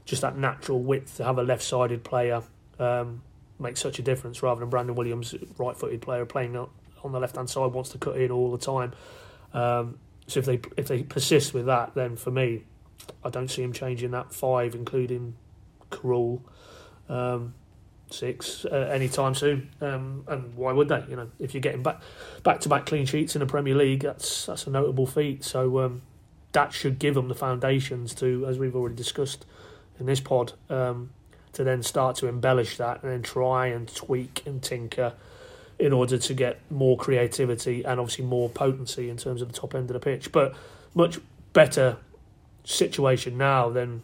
[0.05, 2.41] just that natural width to have a left-sided player
[2.79, 3.21] um,
[3.59, 7.73] makes such a difference rather than Brandon Williams, right-footed player playing on the left-hand side
[7.73, 8.93] wants to cut in all the time.
[9.53, 12.63] Um, so if they if they persist with that, then for me,
[13.23, 15.35] I don't see him changing that five, including
[15.89, 16.41] Krul,
[17.07, 17.53] um,
[18.11, 19.69] six uh, anytime soon.
[19.79, 21.03] Um, and why would they?
[21.09, 22.01] You know, if you're getting back
[22.43, 25.45] back to back clean sheets in the Premier League, that's that's a notable feat.
[25.45, 26.01] So um,
[26.57, 29.45] that should give them the foundations to, as we've already discussed
[29.99, 31.11] in this pod, um,
[31.53, 35.13] to then start to embellish that and then try and tweak and tinker
[35.77, 39.75] in order to get more creativity and obviously more potency in terms of the top
[39.75, 40.31] end of the pitch.
[40.31, 40.55] But
[40.95, 41.19] much
[41.53, 41.97] better
[42.63, 44.01] situation now than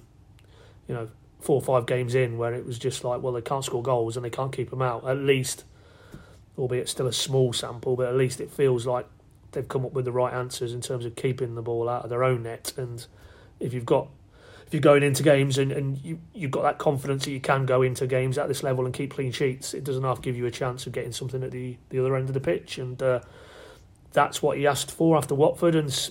[0.88, 1.10] you know
[1.42, 4.16] four or five games in where it was just like well they can't score goals
[4.16, 5.66] and they can't keep them out at least
[6.58, 9.06] albeit still a small sample but at least it feels like
[9.54, 12.10] they've come up with the right answers in terms of keeping the ball out of
[12.10, 12.74] their own net.
[12.78, 13.06] And
[13.60, 14.08] if you've got
[14.74, 17.68] if you're going into games and, and you, you've got that confidence that you can
[17.68, 20.48] go into games at this level and keep clean sheets, it doesn't half give you
[20.48, 22.80] a chance of getting something at the, the other end of the pitch.
[22.80, 23.20] And uh,
[24.14, 25.76] that's what he asked for after Watford.
[25.76, 26.10] And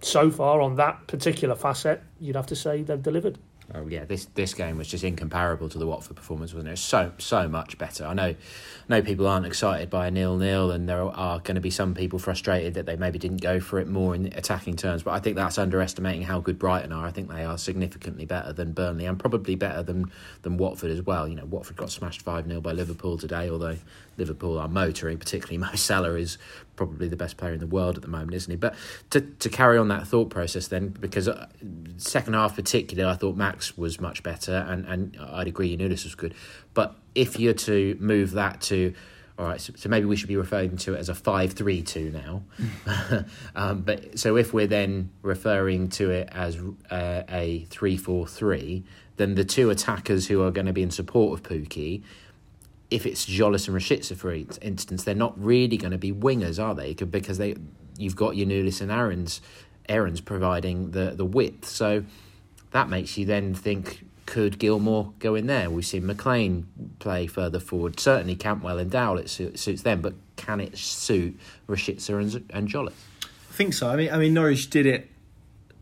[0.00, 3.38] so far on that particular facet, you'd have to say they've delivered.
[3.72, 6.72] Oh yeah, this this game was just incomparable to the Watford performance, wasn't it?
[6.72, 8.04] was so so much better.
[8.04, 8.34] I know,
[8.88, 11.94] know people aren't excited by a nil nil, and there are going to be some
[11.94, 15.04] people frustrated that they maybe didn't go for it more in attacking terms.
[15.04, 17.06] But I think that's underestimating how good Brighton are.
[17.06, 20.10] I think they are significantly better than Burnley, and probably better than
[20.42, 21.28] than Watford as well.
[21.28, 23.76] You know, Watford got smashed five 0 by Liverpool today, although
[24.16, 26.38] Liverpool are motoring, particularly Mo Salah is
[26.80, 28.56] probably the best player in the world at the moment, isn't he?
[28.56, 28.74] But
[29.10, 31.46] to to carry on that thought process then, because uh,
[31.98, 36.14] second half particularly, I thought Max was much better, and, and I'd agree Giannoulis was
[36.14, 36.32] good.
[36.72, 38.94] But if you're to move that to
[39.38, 42.42] all right, so, so, maybe we should be referring to it as a five-three-two now.
[43.54, 46.58] um, but so if we're then referring to it as
[46.90, 48.84] uh, a three-four-three,
[49.16, 52.02] then the two attackers who are going to be in support of Pukki
[52.90, 56.74] if it's Tzolis and Rashica, for instance, they're not really going to be wingers, are
[56.74, 56.94] they?
[56.94, 57.56] Because they,
[57.96, 59.40] you've got Giannoulis and Aarons,
[59.88, 61.66] Aarons providing the, the width.
[61.66, 62.04] So
[62.72, 65.70] that makes you then think, could Gilmour go in there?
[65.70, 66.66] We've seen McLean
[66.98, 67.98] play further forward.
[67.98, 72.92] Certainly Cantwell and Dowell, it suits them, but can it suit Rashica and, and Tzolis?
[73.22, 73.88] I think so.
[73.88, 75.10] I mean, I mean, Norwich did it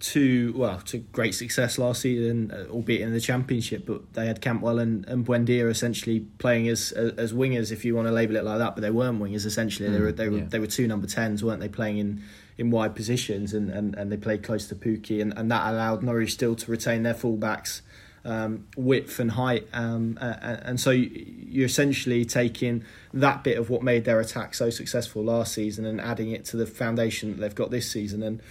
[0.01, 3.87] to well to great success last season, uh, albeit in the championship.
[3.87, 7.95] But they had Cantwell and, and Buendia essentially playing as, as, as wingers, if you
[7.95, 8.75] want to label it like that.
[8.75, 9.89] But they weren't wingers essentially.
[9.89, 10.45] Mm, they were they were yeah.
[10.49, 11.69] they were two number tens, weren't they?
[11.69, 12.23] Playing in,
[12.57, 16.03] in wide positions, and, and, and they played close to Pukki, and, and that allowed
[16.03, 17.81] Norwich still to retain their fullbacks.
[18.25, 22.85] Um, width and height, um, uh, and so you're essentially taking
[23.15, 26.59] that bit of what made their attack so successful last season and adding it to
[26.59, 28.23] the foundation that they've got this season.
[28.23, 28.43] And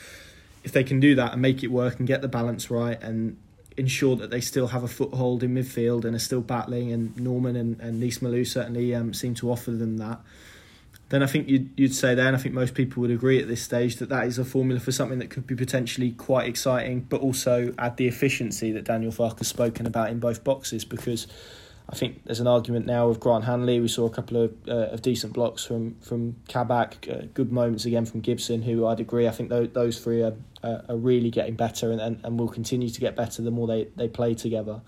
[0.63, 3.37] if they can do that and make it work and get the balance right and
[3.77, 7.55] ensure that they still have a foothold in midfield and are still battling, and Normann
[7.55, 10.19] and, and Melou certainly um, seem to offer them that,
[11.09, 13.47] then I think you'd, you'd say there, and I think most people would agree at
[13.47, 17.01] this stage, that that is a formula for something that could be potentially quite exciting,
[17.01, 21.27] but also add the efficiency that Daniel Farke has spoken about in both boxes because
[21.89, 23.79] I think there's an argument now with Grant Hanley.
[23.79, 27.85] We saw a couple of, uh, of decent blocks from from Kabak, uh, good moments
[27.85, 29.27] again from Gibson, who I'd agree.
[29.27, 32.89] I think those, those three are, are really getting better and, and, and will continue
[32.89, 34.81] to get better the more they, they play together.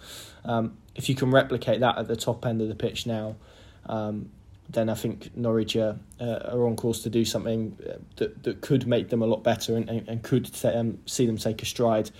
[0.43, 3.37] Um, if you can replicate that at the top end of the pitch now,
[3.85, 4.29] um,
[4.69, 8.61] then I think Norwich are, uh, are on course to do something uh, that, that
[8.61, 11.65] could make them a lot better and, and, and could um, see them take a
[11.65, 12.11] stride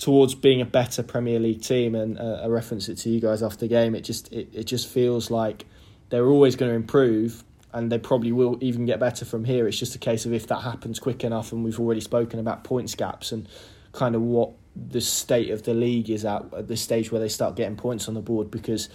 [0.00, 1.94] towards being a better Premier League team.
[1.94, 3.94] And uh, I reference it to you guys after the game.
[3.94, 5.66] It just it, it just feels like
[6.08, 9.68] they're always going to improve, and they probably will even get better from here.
[9.68, 11.52] It's just a case of if that happens quick enough.
[11.52, 13.46] And we've already spoken about points gaps and
[13.92, 17.28] kind of what the state of the league is at at the stage where they
[17.28, 18.88] start getting points on the board because.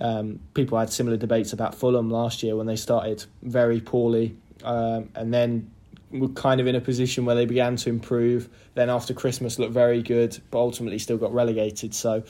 [0.00, 4.34] Um, people had similar debates about Fulham last year when they started very poorly
[4.64, 5.70] um, and then
[6.12, 8.48] were kind of in a position where they began to improve.
[8.74, 11.94] Then after Christmas, looked very good, but ultimately still got relegated.
[11.94, 12.22] So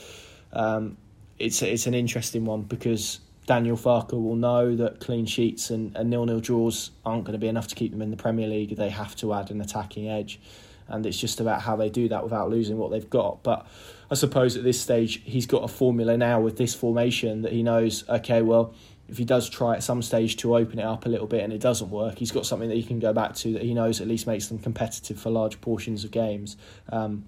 [0.53, 0.97] um,
[1.39, 6.09] it's it's an interesting one because Daniel Farke will know that clean sheets and, and
[6.09, 8.75] nil nil draws aren't going to be enough to keep them in the Premier League.
[8.75, 10.39] They have to add an attacking edge,
[10.87, 13.43] and it's just about how they do that without losing what they've got.
[13.43, 13.67] But
[14.09, 17.63] I suppose at this stage, he's got a formula now with this formation that he
[17.63, 18.73] knows, okay, well,
[19.07, 21.51] if he does try at some stage to open it up a little bit and
[21.51, 24.01] it doesn't work, he's got something that he can go back to that he knows
[24.01, 26.57] at least makes them competitive for large portions of games.
[26.89, 27.25] Um,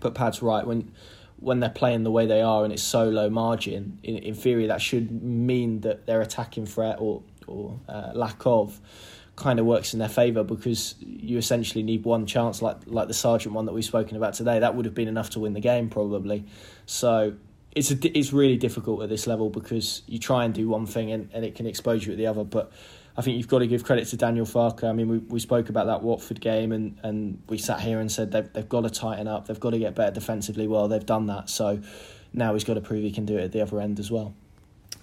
[0.00, 0.92] but Pad's right when
[1.36, 4.66] when they're playing the way they are and it's so low margin, in, in theory
[4.68, 8.80] that should mean that their attacking threat or or uh, lack of
[9.36, 13.14] kind of works in their favour because you essentially need one chance like like the
[13.14, 14.60] Sargent one that we've spoken about today.
[14.60, 16.44] That would have been enough to win the game probably.
[16.86, 17.34] So
[17.74, 21.12] it's a, it's really difficult at this level because you try and do one thing
[21.12, 22.44] and, and it can expose you at the other.
[22.44, 22.72] But
[23.16, 24.84] I think you've got to give credit to Daniel Farke.
[24.84, 28.10] I mean, we, we spoke about that Watford game and, and we sat here and
[28.10, 30.66] said they've, they've got to tighten up, they've got to get better defensively.
[30.66, 31.48] Well, they've done that.
[31.48, 31.80] So
[32.32, 34.34] now he's got to prove he can do it at the other end as well.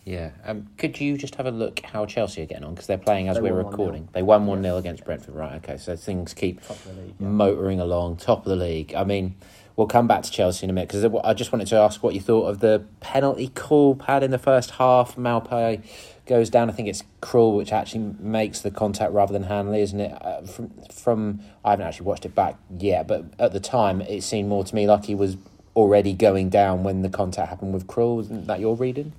[0.04, 0.32] Yeah.
[0.44, 2.74] Um, could you just have a look how Chelsea are getting on?
[2.74, 4.10] Because they're playing as they we're recording.
[4.14, 5.56] They won 1 0 against Brentford, right?
[5.64, 7.28] Okay, so things keep league, yeah.
[7.28, 8.96] motoring along, top of the league.
[8.96, 9.36] I mean,
[9.76, 12.16] we'll come back to Chelsea in a minute because I just wanted to ask what
[12.16, 15.16] you thought of the penalty call pad in the first half.
[15.16, 15.84] Maupay
[16.26, 16.70] goes down.
[16.70, 20.18] I think it's Krul which actually makes the contact rather than Hanley, isn't it?
[20.20, 24.24] Uh, from from I haven't actually watched it back yet, but at the time it
[24.24, 25.38] seemed more to me like he was
[25.76, 28.20] already going down when the contact happened with Krul.
[28.22, 29.14] Isn't that your reading?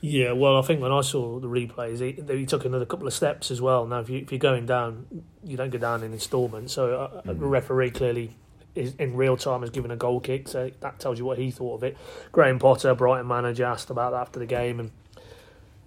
[0.00, 3.14] Yeah, well, I think when I saw the replays, he, he took another couple of
[3.14, 3.84] steps as well.
[3.86, 5.06] Now, if, you, if you're going down,
[5.42, 6.72] you don't go down in instalments.
[6.72, 7.38] So uh, mm.
[7.38, 8.36] the referee clearly
[8.76, 11.50] is in real time has given a goal kick, so that tells you what he
[11.50, 11.96] thought of it.
[12.30, 14.92] Graham Potter, Brighton manager, asked about that after the game, and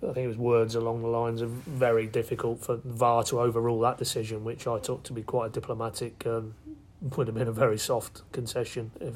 [0.03, 3.79] I think it was words along the lines of very difficult for VAR to overrule
[3.81, 6.25] that decision, which I took to be quite a diplomatic.
[6.27, 6.55] Um,
[7.17, 9.15] would have been a very soft concession if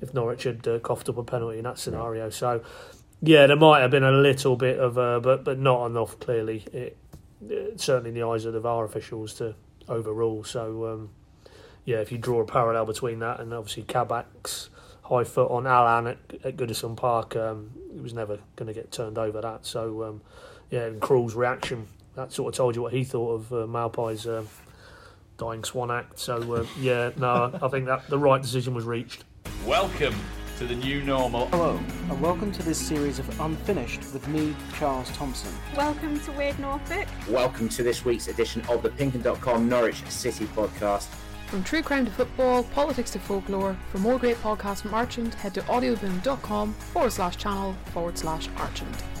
[0.00, 2.28] if Norwich had uh, coughed up a penalty in that scenario.
[2.28, 2.62] So,
[3.22, 6.18] yeah, there might have been a little bit of, uh, but but not enough.
[6.20, 6.96] Clearly, it,
[7.48, 9.54] it, certainly in the eyes of the VAR officials to
[9.88, 10.44] overrule.
[10.44, 11.10] So, um,
[11.84, 14.70] yeah, if you draw a parallel between that and obviously Kabak's
[15.02, 18.92] high foot on Allan at, at Goodison Park, um, it was never going to get
[18.92, 19.64] turned over that.
[19.64, 20.20] So, um,
[20.70, 24.26] yeah, and Krul's reaction, that sort of told you what he thought of uh, Maupay's
[24.26, 24.44] uh,
[25.38, 26.18] dying swan act.
[26.18, 29.24] So, uh, yeah, no, I think that the right decision was reached.
[29.64, 30.14] Welcome
[30.56, 31.46] to the new normal.
[31.48, 35.52] Hello, and welcome to this series of Unfinished with me, Charles Thompson.
[35.76, 37.06] Welcome to Weird Norfolk.
[37.28, 41.08] Welcome to this week's edition of the Pinkun.com Norwich City podcast.
[41.48, 45.52] From true crime to football, politics to folklore, for more great podcasts from Archant, head
[45.54, 49.15] to audioboom.com forward slash channel forward slash Archant.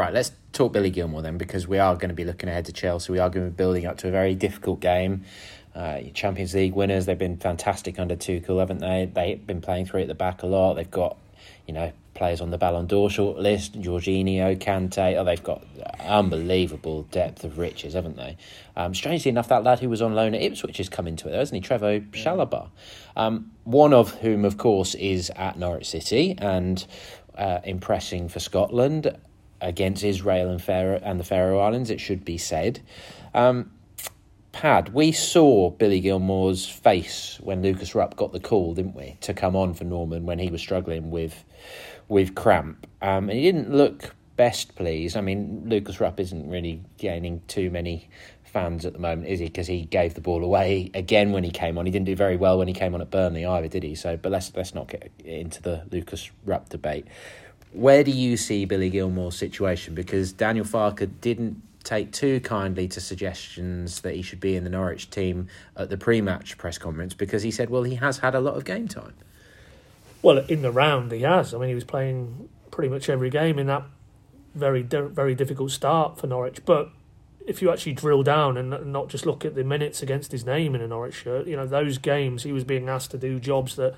[0.00, 2.72] Right, let's talk Billy Gilmour then, because we are going to be looking ahead to
[2.72, 3.12] Chelsea.
[3.12, 5.26] We are going to be building up to a very difficult game
[5.74, 7.04] uh, Champions League winners.
[7.04, 9.10] They've been fantastic under Tuchel, haven't they?
[9.12, 10.76] They've been playing three at the back a lot.
[10.76, 11.18] They've got,
[11.66, 15.18] you know, players on the Ballon d'Or shortlist, Jorginho, Kante.
[15.18, 15.66] Oh, they've got
[16.00, 18.38] unbelievable depth of riches, haven't they?
[18.76, 21.34] Um, strangely enough, that lad who was on loan at Ipswich has come into it,
[21.34, 21.68] hasn't he?
[21.68, 22.70] Trevoh Chalobah.
[23.16, 26.86] Um, one of whom, of course, is at Norwich City and
[27.36, 29.14] uh, impressing for Scotland
[29.60, 32.80] against Israel and, Faroe, and the Faroe Islands, it should be said.
[33.34, 33.70] Um,
[34.52, 39.32] Pad, we saw Billy Gilmour's face when Lukas Rupp got the call, didn't we, to
[39.32, 41.44] come on for Normann when he was struggling with
[42.08, 42.88] with cramp.
[43.00, 45.16] Um, and he didn't look best pleased.
[45.16, 48.08] I mean, Lukas Rupp isn't really gaining too many
[48.42, 49.46] fans at the moment, is he?
[49.46, 51.86] Because he gave the ball away again when he came on.
[51.86, 53.94] He didn't do very well when he came on at Burnley either, did he?
[53.94, 57.06] So, but let's let's not get into the Lukas Rupp debate.
[57.72, 59.94] Where do you see Billy Gilmour's situation?
[59.94, 64.70] Because Daniel Farke didn't take too kindly to suggestions that he should be in the
[64.70, 68.40] Norwich team at the pre-match press conference because he said, well, he has had a
[68.40, 69.14] lot of game time.
[70.22, 71.54] Well, in the round, he has.
[71.54, 73.84] I mean, he was playing pretty much every game in that
[74.54, 76.64] very, very difficult start for Norwich.
[76.64, 76.90] But
[77.46, 80.74] if you actually drill down and not just look at the minutes against his name
[80.74, 83.76] in a Norwich shirt, you know, those games he was being asked to do jobs
[83.76, 83.94] that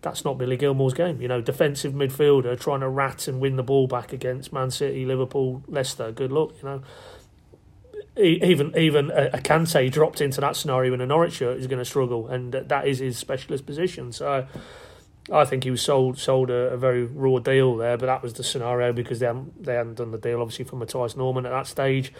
[0.00, 1.20] that's not Billy Gilmour's game.
[1.20, 5.04] You know, defensive midfielder trying to rat and win the ball back against Man City,
[5.04, 6.12] Liverpool, Leicester.
[6.12, 6.52] Good luck.
[6.62, 6.82] You know,
[8.16, 11.84] even even a, Kante dropped into that scenario in a Norwich shirt is going to
[11.84, 14.12] struggle, and that is his specialist position.
[14.12, 14.46] So.
[15.30, 18.32] I think he was sold sold a, a, very raw deal there, but that was
[18.32, 21.50] the scenario because they hadn't, they hadn't done the deal obviously for Mathias Normann at
[21.50, 22.14] that stage.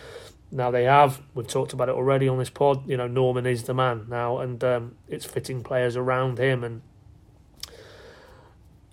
[0.50, 1.22] Now they have.
[1.34, 2.86] We've talked about it already on this pod.
[2.86, 6.62] You know, Normann is the man now, and um, it's fitting players around him.
[6.62, 6.82] And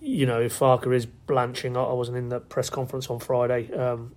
[0.06, 3.72] you know, if Farke is blanching, I wasn't in the press conference on Friday.
[3.74, 4.14] Um,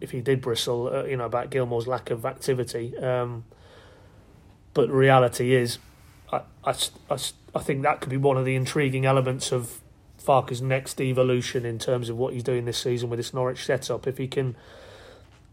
[0.00, 2.98] if he did bristle, uh, you know, about Gilmour's lack of activity.
[2.98, 3.44] Um,
[4.74, 5.78] but reality is,
[6.32, 6.74] I, I,
[7.08, 7.18] I,
[7.54, 9.80] I think that could be one of the intriguing elements of
[10.20, 14.08] Farke's next evolution in terms of what he's doing this season with this Norwich setup.
[14.08, 14.56] If he can,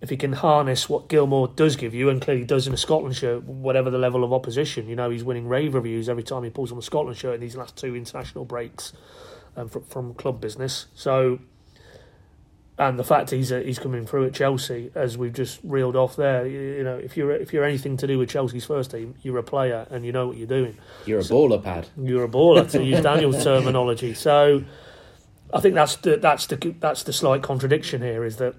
[0.02, 3.16] if he can harness what Gilmour does give you, and clearly does in a Scotland
[3.16, 6.50] shirt, whatever the level of opposition, you know, he's winning rave reviews every time he
[6.50, 8.94] pulls on the Scotland shirt in these last two international breaks
[9.58, 10.86] um, from, from club business.
[10.94, 11.40] So
[12.80, 16.16] and the fact he's uh, he's coming through at Chelsea, as we've just reeled off
[16.16, 19.16] there, you, you, know, if you're if you're anything to do with Chelsea's first team,
[19.24, 20.78] you're a player and you know what you're doing.
[21.06, 21.88] You're a baller, pad.
[22.00, 24.14] You're a baller, to use Daniel's terminology.
[24.14, 24.64] So,
[25.52, 28.54] I think that's the that's the that's the slight contradiction here is that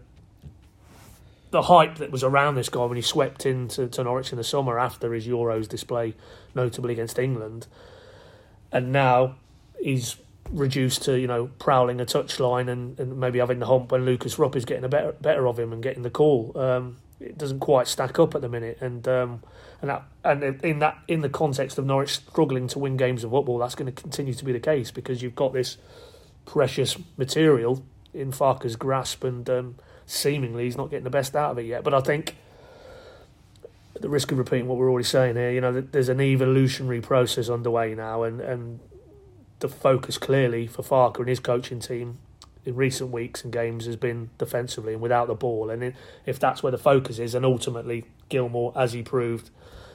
[1.51, 4.45] the hype that was around this guy when he swept into to Norwich in the
[4.45, 6.17] summer after his Euros display,
[6.57, 7.69] notably against England,
[8.73, 9.37] and now
[9.81, 10.17] he's
[10.51, 14.39] reduced to you know prowling a touchline and, and maybe having the hump when Lukas
[14.39, 16.57] Rupp is getting a better better of him and getting the call.
[16.57, 19.43] Um, it doesn't quite stack up at the minute, and um,
[19.81, 23.31] and that, and in that in the context of Norwich struggling to win games of
[23.31, 25.79] football, that's going to continue to be the case because you've got this
[26.47, 27.85] precious material
[28.15, 29.77] in Farke's grasp, and um,
[30.07, 31.85] seemingly he's not getting the best out of it yet.
[31.85, 32.37] But I think.
[33.97, 37.01] At the risk of repeating what we're already saying here, you know, there's an evolutionary
[37.01, 38.79] process underway now, and, and
[39.61, 42.19] the focus clearly for Farke and his coaching team
[42.65, 45.71] in recent weeks and games has been defensively and without the ball.
[45.71, 45.95] And
[46.27, 49.51] if that's where the focus is, and ultimately Gilmour, as he proved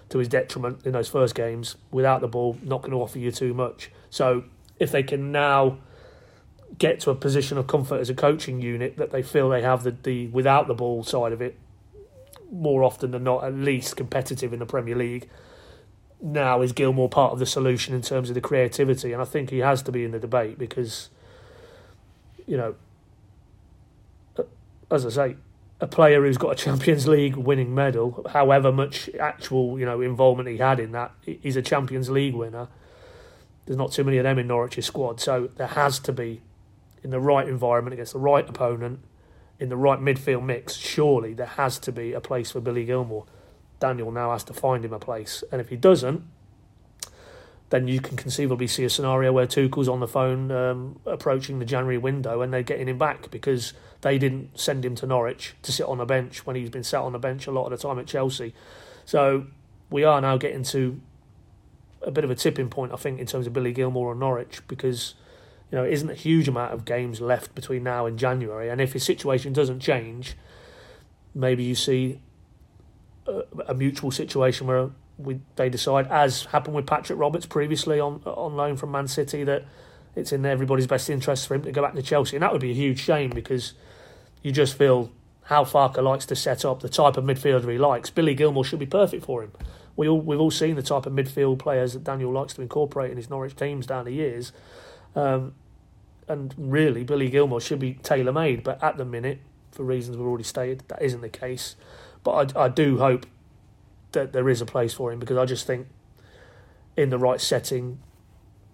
[0.10, 3.32] to his detriment in those first games, without the ball, not going to offer you
[3.32, 3.92] too much.
[4.10, 4.46] So
[4.80, 5.78] if they can now
[6.78, 9.84] get to a position of comfort as a coaching unit that they feel they have
[9.84, 11.58] the, the without the ball side of it
[12.52, 15.30] more often than not at least competitive in the Premier League
[16.24, 19.50] now is Gilmour part of the solution in terms of the creativity, and I think
[19.50, 21.10] he has to be in the debate because,
[22.48, 22.76] you know,
[24.40, 24.44] uh,
[24.90, 25.36] as I say,
[25.82, 30.48] a player who's got a Champions League winning medal, however much actual you know involvement
[30.48, 32.70] he had in that, he's a Champions League winner.
[33.66, 36.42] There's not too many of them in Norwich's squad, so there has to be,
[37.04, 39.00] in the right environment against the right opponent,
[39.60, 40.76] in the right midfield mix.
[40.76, 43.24] Surely there has to be a place for Billy Gilmour.
[43.84, 45.44] Daniel now has to find him a place.
[45.52, 46.24] And if he doesn't,
[47.70, 51.66] then you can conceivably see a scenario where Tuchel's on the phone um, approaching the
[51.66, 55.74] January window and they're getting him back because they didn't send him to Norwich to
[55.74, 57.78] sit on a bench when he's been sat on the bench a lot of the
[57.78, 58.54] time at Chelsea.
[59.04, 59.48] So
[59.90, 61.02] we are now getting to
[62.04, 64.66] a bit of a tipping point, I think, in terms of Billy Gilmour and Norwich
[64.70, 65.16] because
[65.70, 68.80] you know it isn't a huge amount of games left between now and January, and
[68.80, 70.38] if his situation doesn't change,
[71.36, 72.22] maybe you see
[73.68, 78.56] a, mutual situation where we they decide, as happened with Patrick Roberts previously on on
[78.56, 79.64] loan from Man City, that
[80.16, 82.62] it's in everybody's best interest for him to go back to Chelsea, and that would
[82.62, 83.74] be a huge shame because
[84.42, 85.12] you just feel
[85.46, 88.10] how Farke likes to set up the type of midfielder he likes.
[88.10, 89.52] Billy Gilmour should be perfect for him.
[89.96, 93.12] We all we've all seen the type of midfield players that Daniel likes to incorporate
[93.12, 94.52] in his Norwich teams down the years,
[95.16, 95.54] um,
[96.28, 98.64] and really Billy Gilmour should be tailor made.
[98.64, 99.40] But at the minute,
[99.72, 101.76] for reasons we've already stated, that isn't the case.
[102.24, 103.26] But I, I do hope
[104.14, 105.88] that there is a place for him because I just think
[106.96, 108.00] in the right setting,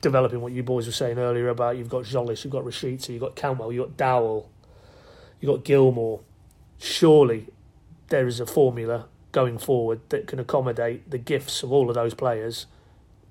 [0.01, 3.21] developing what you boys were saying earlier about you've got Tzolis, you've got Rashica, you've
[3.21, 4.49] got Cantwell, you've got Dowell,
[5.39, 6.21] you've got Gilmour.
[6.77, 7.47] Surely
[8.09, 12.13] there is a formula going forward that can accommodate the gifts of all of those
[12.13, 12.65] players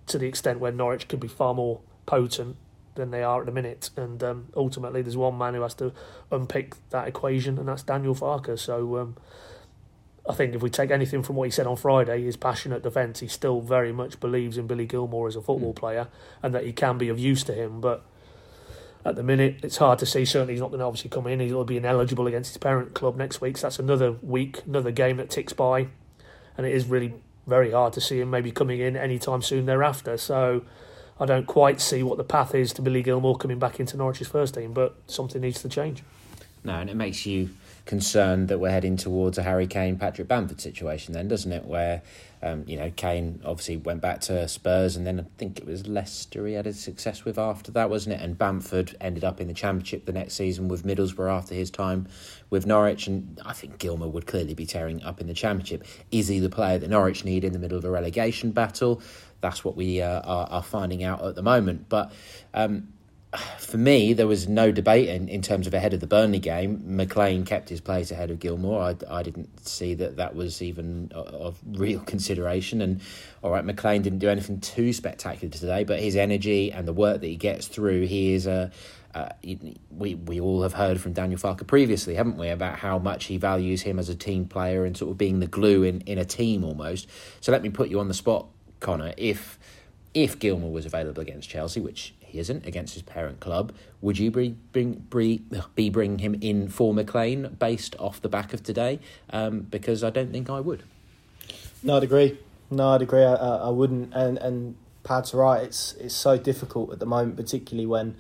[0.07, 2.57] to the extent where Norwich could be far more potent
[2.95, 3.91] than they are at the minute.
[3.97, 5.93] And um, ultimately, there's one man who has to
[6.31, 8.59] unpick that equation, and that's Daniel Farke.
[8.59, 9.17] So um,
[10.29, 13.21] I think if we take anything from what he said on Friday, his passionate defence,
[13.21, 15.77] he still very much believes in Billy Gilmour as a football mm.
[15.77, 16.09] player
[16.43, 17.81] and that he can be of use to him.
[17.81, 18.05] But
[19.07, 20.27] at the minute, it's hard to see.
[20.27, 21.41] Certainly, he's not going to obviously come in.
[21.41, 23.57] He'll be ineligible against his parent club next week.
[23.57, 25.89] So that's another week, another game that ticks by.
[26.59, 27.15] And it is really
[27.47, 30.19] very hard to see him maybe coming in anytime soon thereafter.
[30.19, 30.63] So
[31.19, 34.29] I don't quite see what the path is to Billy Gilmour coming back into Norwich's
[34.29, 36.03] first team, but something needs to change.
[36.65, 37.49] No, and it makes you
[37.89, 41.65] concerned that we're heading towards a Harry Kane, Patrick Bamford situation, then, doesn't it?
[41.65, 42.03] Where,
[42.43, 45.87] um, you know, Kane obviously went back to Spurs and then I think it was
[45.87, 48.21] Leicester he had a success with after that, wasn't it?
[48.21, 52.07] And Bamford ended up in the Championship the next season with Middlesbrough after his time
[52.51, 53.07] with Norwich.
[53.07, 55.85] And I think Gilmour would clearly be tearing up in the Championship.
[56.13, 59.01] Is he the player that Norwich need in the middle of a relegation battle?
[59.41, 61.89] That's what we uh, are, are, finding out at the moment.
[61.89, 62.13] But.
[62.53, 62.89] Um,
[63.59, 66.83] for me, there was no debate in, in terms of ahead of the Burnley game.
[66.85, 68.81] McLean kept his place ahead of Gilmour.
[68.81, 72.81] I, I didn't see that that was even of real consideration.
[72.81, 73.01] And
[73.43, 77.21] all right, McLean didn't do anything too spectacular today, but his energy and the work
[77.21, 78.71] that he gets through, he is a.
[79.15, 79.31] Uh,
[79.91, 83.39] we we all have heard from Daniel Farke previously, haven't we, about how much he
[83.39, 86.27] values him as a team player and sort of being the glue in, in a
[86.27, 87.09] team almost.
[87.41, 88.49] So let me put you on the spot,
[88.81, 89.15] Connor.
[89.17, 89.59] If
[90.13, 93.73] if Gilmour was available against Chelsea, which he isn't against his parent club.
[94.03, 95.07] Would you be bring,
[95.75, 99.01] be bringing him in for McLean based off the back of today?
[99.31, 100.83] Um, because I don't think I would.
[101.83, 102.39] No, I'd agree.
[102.71, 103.25] No, I'd agree.
[103.25, 104.13] I, I wouldn't.
[104.13, 105.63] And and Pad's right.
[105.63, 108.15] It's it's so difficult at the moment, particularly when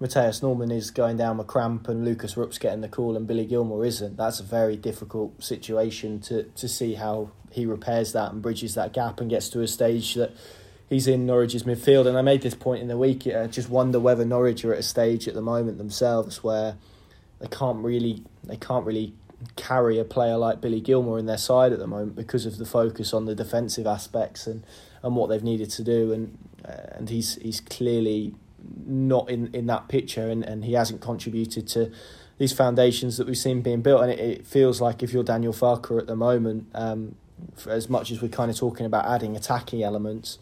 [0.00, 3.46] Mathias Normann is going down with cramp and Lukas Rupp's getting the call and Billy
[3.46, 4.16] Gilmour isn't.
[4.16, 8.92] That's a very difficult situation to to see how he repairs that and bridges that
[8.94, 10.32] gap and gets to a stage that
[10.90, 12.06] he's in Norwich's midfield.
[12.06, 13.26] And I made this point in the week.
[13.26, 16.76] I just wonder whether Norwich are at a stage at the moment themselves where
[17.38, 19.14] they can't really they can't really
[19.56, 22.66] carry a player like Billy Gilmour in their side at the moment because of the
[22.66, 24.62] focus on the defensive aspects and,
[25.02, 26.12] and what they've needed to do.
[26.12, 26.36] And
[26.68, 28.34] uh, and he's he's clearly
[28.84, 31.90] not in, in that picture and, and he hasn't contributed to
[32.36, 34.02] these foundations that we've seen being built.
[34.02, 37.14] And it, it feels like if you're Daniel Farke at the moment, um,
[37.66, 40.38] as much as we're kind of talking about adding attacking elements,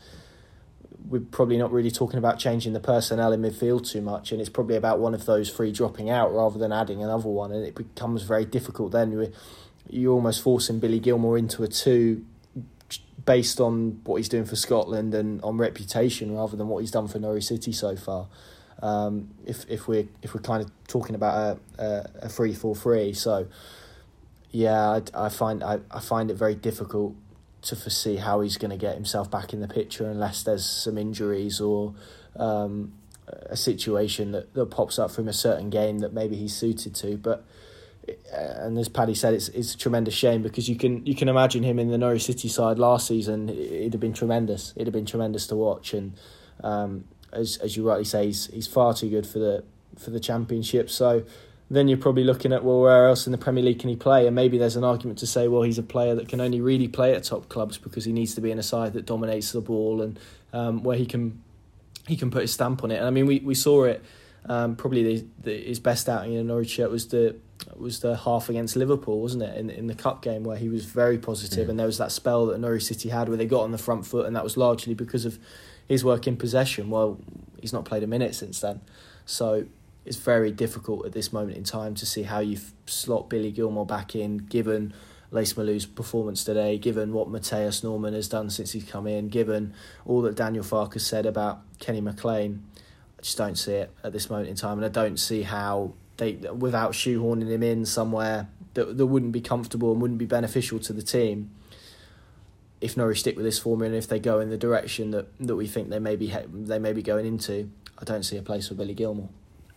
[1.07, 4.51] we're probably not really talking about changing the personnel in midfield too much, and it's
[4.51, 7.75] probably about one of those three dropping out rather than adding another one, and it
[7.75, 8.93] becomes very difficult.
[8.93, 9.33] Then
[9.89, 12.25] you're almost forcing Billy Gilmour into a two
[13.25, 17.09] based on what he's doing for Scotland and on reputation rather than what he's done
[17.09, 18.27] for Norwich City so far.
[18.81, 22.75] Um, if if we're if we're kind of talking about a a, a three four
[22.75, 23.49] three, so
[24.51, 27.15] yeah, I, I find I, I find it very difficult
[27.63, 30.97] to foresee how he's going to get himself back in the picture unless there's some
[30.97, 31.95] injuries or
[32.37, 32.93] um,
[33.27, 37.17] a situation that, that pops up from a certain game that maybe he's suited to.
[37.17, 37.45] But
[38.09, 41.29] uh, and as Paddy said, it's it's a tremendous shame because you can you can
[41.29, 43.49] imagine him in the Norwich City side last season.
[43.49, 44.73] It'd have been tremendous.
[44.77, 45.93] It'd have been tremendous to watch.
[45.95, 46.15] And
[46.63, 49.65] um, as as you rightly say, he's he's far too good for the
[49.99, 50.89] for the championship.
[50.89, 51.25] So
[51.71, 54.27] then you're probably looking at well, where else in the Premier League can he play?
[54.27, 56.89] And maybe there's an argument to say, well, he's a player that can only really
[56.89, 59.61] play at top clubs because he needs to be in a side that dominates the
[59.61, 60.19] ball and
[60.53, 61.43] um, where he can
[62.07, 62.97] he can put his stamp on it.
[62.97, 64.03] And I mean, we, we saw it.
[64.47, 67.37] Um, probably the, the, his best outing in a Norwich shirt was the
[67.77, 69.59] was the half against Liverpool, wasn't it?
[69.59, 71.71] In in the cup game where he was very positive, mm.
[71.71, 74.07] and there was that spell that Norwich City had where they got on the front
[74.07, 75.39] foot, and that was largely because of
[75.87, 76.89] his work in possession.
[76.89, 77.19] Well,
[77.61, 78.81] he's not played a minute since then,
[79.27, 79.67] so
[80.05, 83.87] it's very difficult at this moment in time to see how you slot Billy Gilmour
[83.87, 84.95] back in, given
[85.31, 89.75] Lees-Melou's performance today, given what Mathias Normann has done since he's come in, given
[90.07, 92.65] all that Daniel Farke has said about Kenny McLean.
[93.19, 95.93] I just don't see it at this moment in time, and I don't see how
[96.17, 100.79] they, without shoehorning him in somewhere that that wouldn't be comfortable and wouldn't be beneficial
[100.79, 101.51] to the team.
[102.81, 105.57] If Norwich stick with this formula, and if they go in the direction that, that
[105.57, 108.69] we think they may be they may be going into, I don't see a place
[108.69, 109.29] for Billy Gilmour.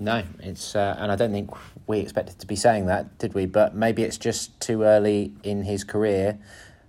[0.02, 1.52] No, it's uh, and I don't think
[1.86, 3.46] we expected to be saying that, did we?
[3.46, 6.40] But maybe it's just too early in his career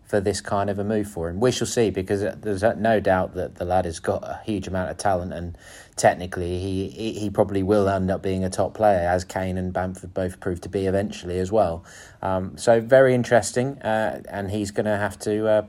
[0.07, 1.39] for this kind of a move for him.
[1.39, 4.91] We shall see because there's no doubt that the lad has got a huge amount
[4.91, 5.59] of talent and
[5.95, 10.15] technically he he probably will end up being a top player as Kane and Bamford
[10.15, 11.85] both proved to be eventually as well.
[12.23, 15.47] Um, so very interesting, uh, and he's going to have to.
[15.47, 15.63] Uh,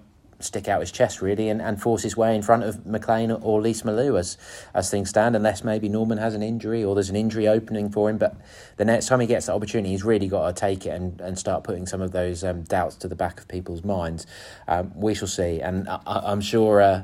[0.44, 3.62] stick out his chest really and, and force his way in front of McLean or
[3.62, 4.38] Lees-Melou as
[4.74, 8.10] as things stand, unless maybe Normann has an injury or there's an injury opening for
[8.10, 8.18] him.
[8.18, 8.36] But
[8.78, 11.38] the next time he gets that opportunity, he's really got to take it and, and
[11.38, 14.26] start putting some of those um, doubts to the back of people's minds.
[14.68, 16.82] Um, we shall see, and I, am sure.
[16.82, 17.04] Uh,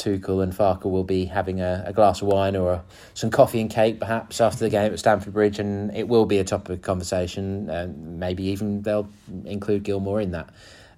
[0.00, 3.60] Tuchel and Farke will be having a, a glass of wine or a, some coffee
[3.60, 6.70] and cake perhaps after the game at Stamford Bridge, and it will be a topic
[6.70, 7.68] of conversation.
[7.68, 9.08] And maybe even they'll
[9.44, 10.48] include Gilmour in that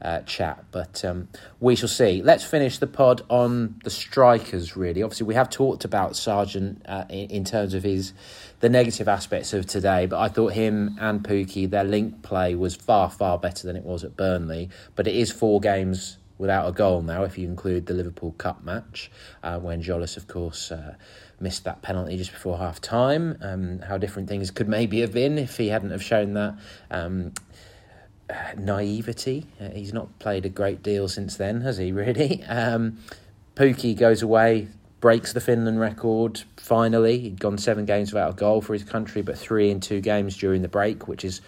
[0.03, 0.65] uh, chat.
[0.71, 1.29] But um,
[1.61, 2.23] we shall see.
[2.23, 4.77] Let's finish the pod on the strikers.
[4.77, 8.13] Really, obviously, we have talked about Sargent uh, in, in, terms of his
[8.61, 10.07] the negative aspects of today.
[10.07, 13.85] But I thought him and Pukki, their link play was far far better than it
[13.85, 14.71] was at Burnley.
[14.97, 18.65] But it is four games without a goal now, if you include the Liverpool Cup
[18.65, 19.13] match,
[19.45, 20.97] uh, when Tzolis, of course, uh,
[21.39, 23.39] missed that penalty just before half time.
[23.41, 26.57] Um, how different things could maybe have been if he hadn't have shown that
[26.91, 27.33] um,
[28.57, 29.47] naivety.
[29.61, 31.93] Uh, he's not played a great deal since then, has he?
[31.93, 32.45] Really.
[32.49, 32.99] Um,
[33.55, 34.69] Pukki goes away,
[35.01, 36.43] breaks the Finland record.
[36.57, 40.01] Finally, he'd gone seven games without a goal for his country, but three in two
[40.01, 41.41] games during the break, which is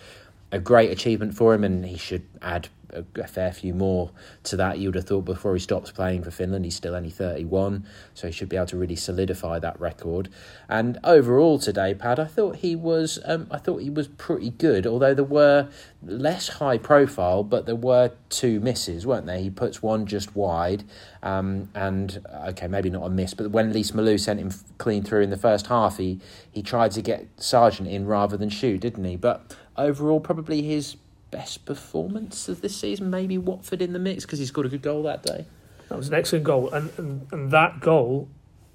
[0.53, 4.11] a great achievement for him, and he should add a, a, fair few more
[4.45, 4.79] to that.
[4.79, 8.27] You would have thought before he stops playing for Finland, he's still only 31, so
[8.27, 10.29] he should be able to really solidify that record.
[10.69, 14.87] And overall today, Pad, I thought he was um, I thought he was pretty good.
[14.87, 15.69] Although there were
[16.03, 19.39] less high profile, but there were two misses, weren't there?
[19.39, 20.85] He puts one just wide,
[21.23, 25.31] um, and okay, maybe not a miss, but when Lees-Melou sent him clean through in
[25.31, 26.21] the first half, he
[26.51, 29.17] he tried to get Sargent in rather than shoot, didn't he?
[29.17, 30.97] But overall, probably his
[31.35, 33.11] best performance of this season.
[33.11, 35.45] Maybe Watford in the mix because he scored a good goal that day.
[35.89, 38.29] That was an excellent goal, and and, and that goal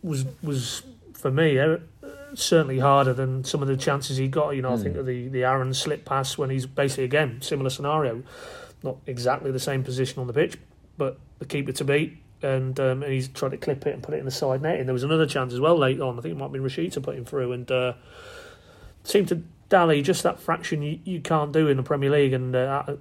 [0.03, 0.83] was was
[1.13, 1.77] for me uh,
[2.33, 4.55] certainly harder than some of the chances he got.
[4.55, 4.79] You know, mm.
[4.79, 4.99] I think hmm.
[4.99, 8.23] of the the Aaron slip pass when he's basically again similar scenario,
[8.83, 10.57] not exactly the same position on the pitch,
[10.97, 12.17] but the keeper to beat.
[12.41, 14.79] And, um, and he's tried to clip it and put it in the side net.
[14.79, 16.17] And there was another chance as well late on.
[16.17, 17.93] I think it might have been Rashid to put him through, and uh,
[19.03, 22.55] seemed to Dally, just that fraction you, you can't do in the Premier League, and
[22.55, 22.95] uh,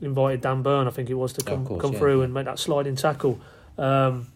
[0.00, 1.98] invited Dan Burn, I think it was, to come course, come yeah.
[1.98, 3.40] through and make that sliding tackle.
[3.76, 4.28] Um,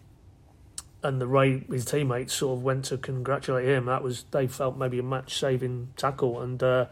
[1.03, 4.76] and the way his teammates sort of went to congratulate him, that was they felt
[4.76, 6.87] maybe a match saving tackle, and uh,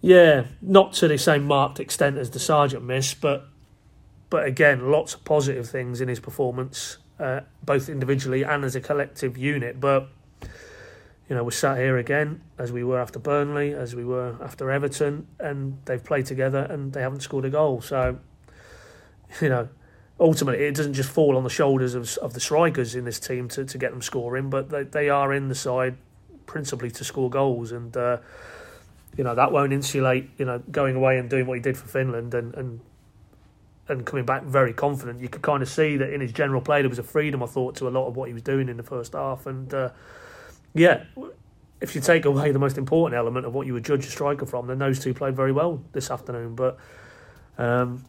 [0.00, 3.46] yeah, not to the same marked extent as the Sargent miss, but
[4.30, 8.80] but again, lots of positive things in his performance, uh, both individually and as a
[8.80, 10.08] collective unit, but
[11.32, 14.70] you know, we're sat here again as we were after Burnley, as we were after
[14.70, 17.80] Everton, and they've played together and they haven't scored a goal.
[17.80, 18.18] So,
[19.40, 19.70] you know,
[20.20, 23.48] ultimately it doesn't just fall on the shoulders of, of the strikers in this team
[23.48, 25.96] to, to get them scoring, but they, they are in the side
[26.44, 27.72] principally to score goals.
[27.72, 28.18] And, uh,
[29.16, 31.88] you know, that won't insulate, you know, going away and doing what he did for
[31.88, 32.80] Finland and, and
[33.88, 35.22] and coming back very confident.
[35.22, 37.46] You could kind of see that in his general play there was a freedom, I
[37.46, 39.46] thought, to a lot of what he was doing in the first half.
[39.46, 39.88] And, uh,
[40.74, 41.04] yeah,
[41.80, 44.46] if you take away the most important element of what you would judge a striker
[44.46, 46.54] from, then those two played very well this afternoon.
[46.54, 46.78] But
[47.58, 48.04] um,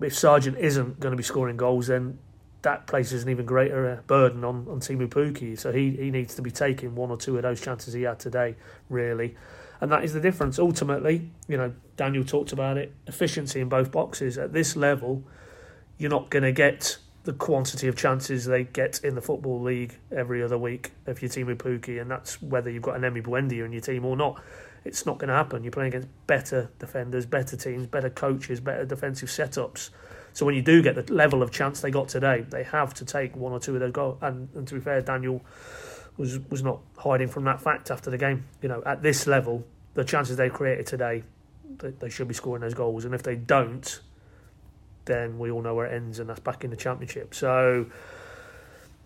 [0.00, 2.18] if Sargent isn't going to be scoring goals, then
[2.62, 5.58] that places an even greater uh, burden on, on Teemu Pukki.
[5.58, 8.18] So he, he needs to be taking one or two of those chances he had
[8.18, 8.56] today,
[8.88, 9.34] really.
[9.80, 10.58] And that is the difference.
[10.58, 14.36] Ultimately, you know, Daniel talked about it efficiency in both boxes.
[14.36, 15.24] At this level,
[15.96, 19.98] you're not going to get the quantity of chances they get in the Football League
[20.10, 23.22] every other week if your team with Pukki, and that's whether you've got an Emi
[23.22, 24.42] Buendia in your team or not.
[24.84, 25.62] It's not going to happen.
[25.62, 29.90] You're playing against better defenders, better teams, better coaches, better defensive setups.
[30.32, 33.04] So when you do get the level of chance they got today, they have to
[33.04, 34.18] take one or two of those goals.
[34.22, 35.44] And, and to be fair, Daniel
[36.16, 38.46] was was not hiding from that fact after the game.
[38.62, 41.24] You know, at this level, the chances they created today,
[41.78, 43.04] they, they should be scoring those goals.
[43.04, 44.00] And if they don't,
[45.10, 47.34] then we all know where it ends, and that's back in the Championship.
[47.34, 47.86] So,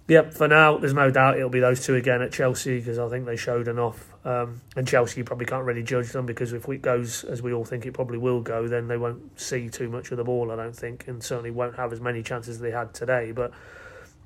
[0.07, 3.09] yep, for now, there's no doubt it'll be those two again at Chelsea because I
[3.09, 4.13] think they showed enough.
[4.25, 7.53] Um, and Chelsea, you probably can't really judge them because if it goes as we
[7.53, 10.51] all think it probably will go, then they won't see too much of the ball,
[10.53, 13.33] I don't think, and certainly won't have as many chances as they had today.
[13.33, 13.53] But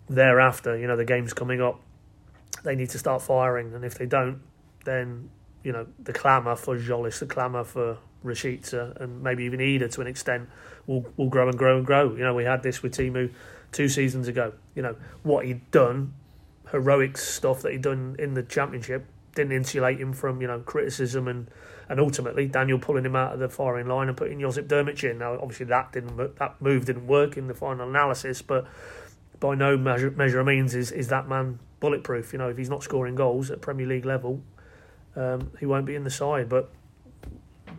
[0.09, 1.81] thereafter, you know, the game's coming up,
[2.65, 4.41] they need to start firing, and if they don't,
[4.85, 5.31] then
[5.69, 10.01] you know the clamour for Tzolis, the clamour for Rashica, and maybe even Idah to
[10.01, 10.49] an extent
[10.87, 12.15] will will grow and grow and grow.
[12.17, 13.31] You know, we had this with Teemu
[13.71, 14.55] two seasons ago.
[14.75, 16.15] You know, what he'd done,
[16.71, 19.05] heroic stuff that he'd done in the championship,
[19.35, 21.51] didn't insulate him from you know criticism and
[21.91, 25.19] and ultimately Daniel pulling him out of the firing line and putting Josip Drmic in.
[25.19, 28.67] Now, obviously, that didn't that move didn't work in the final analysis, but
[29.39, 32.33] by no measure measure of means is is that man bulletproof.
[32.33, 34.41] You know, if he's not scoring goals at Premier League level,
[35.19, 36.49] um, he won't be in the side.
[36.49, 36.71] But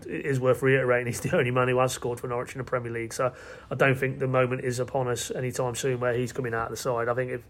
[0.08, 2.64] it is worth reiterating he's the only man who has scored for Norwich in the
[2.64, 3.14] Premier League.
[3.14, 3.34] So
[3.70, 6.72] I don't think the moment is upon us anytime soon where he's coming out of
[6.72, 7.08] the side.
[7.08, 7.42] I think if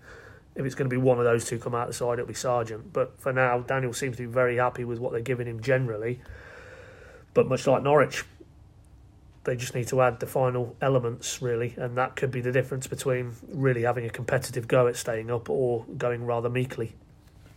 [0.56, 2.28] if it's going to be one of those two come out of the side, it'll
[2.28, 2.92] be Sargent.
[2.92, 6.22] But for now, Daniel seems to be very happy with what they're giving him generally.
[7.34, 8.26] But much like Norwich,
[9.44, 12.88] they just need to add the final elements really, and that could be the difference
[12.88, 16.94] between really having a competitive go at staying up or going rather meekly.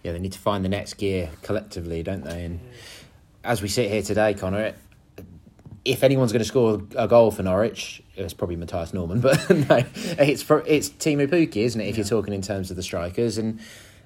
[0.02, 2.44] Yeah, they need to find the next gear collectively, don't they?
[2.44, 2.60] And
[3.44, 4.74] as we sit here today, Connor,
[5.84, 9.84] if anyone's going to score a goal for Norwich, it's probably Mathias Normann, but no,
[9.94, 11.84] it's for, it's Teemu Pukki, isn't it?
[11.84, 12.02] If yeah.
[12.02, 13.60] you're talking in terms of the strikers, and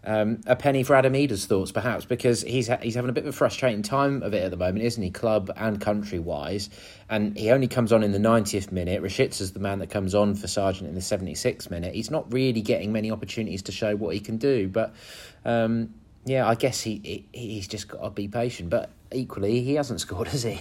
[0.06, 3.24] um, a penny for Adam Idah's thoughts, perhaps, because he's ha- he's having a bit
[3.24, 5.10] of a frustrating time of it at the moment, isn't he?
[5.10, 6.70] Club and country wise,
[7.10, 9.02] and he only comes on in the 90th minute.
[9.02, 11.94] Rashica's the man that comes on for Sargent in the 76th minute.
[11.94, 14.94] He's not really getting many opportunities to show what he can do, but.
[15.44, 15.94] Um,
[16.26, 17.00] yeah, I guess he,
[17.32, 18.68] he he's just got to be patient.
[18.68, 20.60] But equally, he hasn't scored, has he?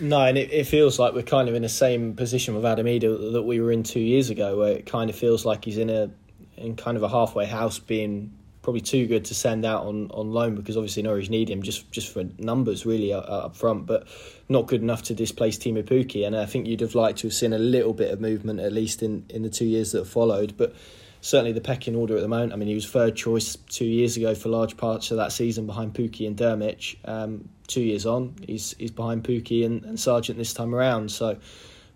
[0.00, 2.86] No, and it, it feels like we're kind of in the same position with Adam
[2.86, 5.78] Idah that we were in two years ago, where it kind of feels like he's
[5.78, 6.10] in a
[6.56, 8.32] in kind of a halfway house, being
[8.66, 11.88] probably too good to send out on, on loan because obviously Norwich need him just
[11.92, 14.08] just for numbers really up, front, but
[14.48, 16.26] not good enough to displace Teemu Pukki.
[16.26, 18.72] And I think you'd have liked to have seen a little bit of movement at
[18.72, 20.56] least in, in the two years that followed.
[20.56, 20.74] But
[21.20, 22.54] certainly the pecking order at the moment.
[22.54, 25.66] I mean, he was third choice two years ago for large parts of that season
[25.66, 26.96] behind Pukki and Drmic.
[27.04, 31.12] Um, two years on, he's he's behind Pukki and, and Sargent this time around.
[31.12, 31.38] So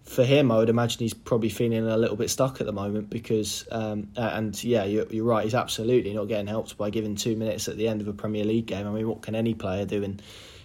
[0.04, 3.10] for him, I would imagine he's probably feeling a little bit stuck at the moment
[3.10, 5.44] because, um, and yeah, you're, you're, right.
[5.44, 8.44] He's absolutely not getting helped by giving two minutes at the end of a Premier
[8.44, 8.86] League game.
[8.86, 10.20] I mean, what can any player do in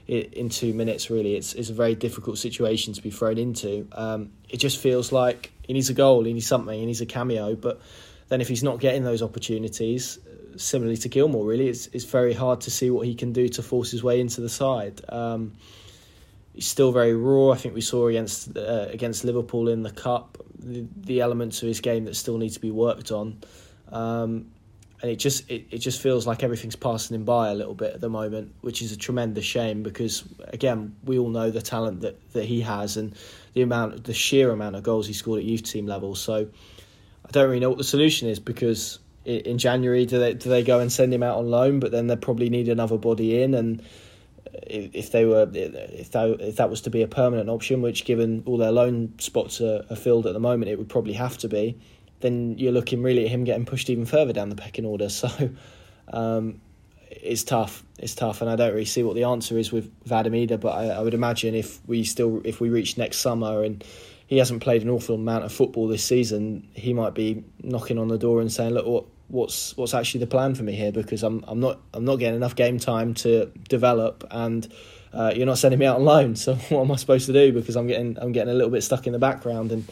[0.08, 1.10] in two minutes?
[1.10, 3.88] Really, it's it's a very difficult situation to be thrown into.
[3.92, 7.06] Um, it just feels like he needs a goal, he needs something, he needs a
[7.06, 7.56] cameo.
[7.56, 7.82] But
[8.30, 10.18] then, if he's not getting those opportunities,
[10.58, 13.62] similarly to Gilmour, really, it's it's very hard to see what he can do to
[13.62, 15.02] force his way into the side.
[15.10, 15.54] Um,
[16.56, 17.52] he's still very raw.
[17.52, 21.68] I think we saw against uh, against Liverpool in the cup the, the, elements of
[21.68, 23.38] his game that still need to be worked on,
[23.92, 24.48] um,
[25.02, 27.94] and it just it, it just feels like everything's passing him by a little bit
[27.94, 32.02] at the moment, which is a tremendous shame because again we all know the talent
[32.02, 33.16] that, that he has and
[33.54, 36.16] the amount the sheer amount of goals he scored at youth team level.
[36.16, 36.48] So
[37.26, 40.64] I don't really know what the solution is because in January do they do they
[40.64, 43.54] go and send him out on loan, but then they probably need another body in
[43.54, 43.84] and
[44.64, 48.44] if they were if that if that was to be a permanent option, which given
[48.46, 51.48] all their loan spots are, are, filled at the moment, it would probably have to
[51.48, 51.78] be.
[52.22, 55.10] Then you're looking really at him getting pushed even further down the pecking order.
[55.10, 55.30] So
[56.14, 56.62] um,
[57.10, 57.84] it's tough.
[57.98, 60.58] It's tough, and I don't really see what the answer is with Vadim either.
[60.58, 63.84] But I, I would imagine if we still if we reach next summer and
[64.28, 68.08] he hasn't played an awful amount of football this season, he might be knocking on
[68.08, 71.24] the door and saying, "Look, what what's what's actually the plan for me here because
[71.24, 74.72] I'm I'm not I'm not getting enough game time to develop and
[75.14, 77.52] uh, you're not sending me out on loan so what am I supposed to do
[77.52, 79.86] because I'm getting I'm getting a little bit stuck in the background and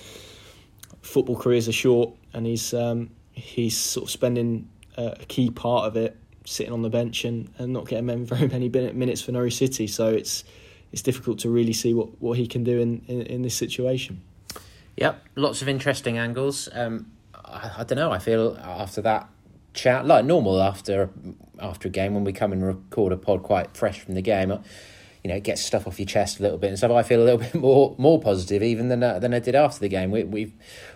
[1.01, 5.97] football careers are short and he's um, he's sort of spending a key part of
[5.97, 6.15] it
[6.45, 10.09] sitting on the bench and, and not getting very many minutes for Norwich City so
[10.09, 10.43] it's
[10.91, 14.21] it's difficult to really see what, what he can do in, in, in this situation.
[14.95, 16.69] Yep, lots of interesting angles.
[16.71, 17.11] Um,
[17.53, 18.11] I, I don't know.
[18.11, 19.29] I feel after that
[19.73, 21.09] chat, like normal after
[21.59, 24.51] after a game when we come and record a pod quite fresh from the game,
[24.51, 24.57] uh,
[25.23, 26.91] you know, it gets stuff off your chest a little bit and stuff.
[26.91, 29.79] I feel a little bit more more positive even than uh, than I did after
[29.79, 30.11] the game.
[30.11, 30.53] We, we've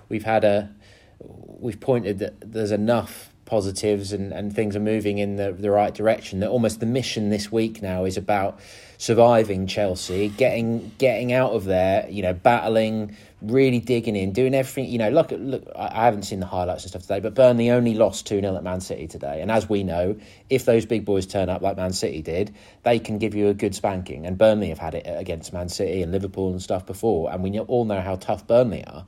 [0.09, 0.73] we've had a
[1.19, 5.93] we've pointed that there's enough positives and, and things are moving in the, the right
[5.93, 8.59] direction that almost the mission this week now is about
[8.97, 14.91] surviving Chelsea, getting getting out of there, you know, battling, really digging in, doing everything.
[14.91, 15.63] You know, look, look.
[15.75, 18.63] I haven't seen the highlights and stuff today, but Burnley only lost two 0 at
[18.63, 20.17] Man City today, and as we know,
[20.49, 23.53] if those big boys turn up like Man City did, they can give you a
[23.53, 24.25] good spanking.
[24.25, 27.57] And Burnley have had it against Man City and Liverpool and stuff before, and we
[27.59, 29.05] all know how tough Burnley are.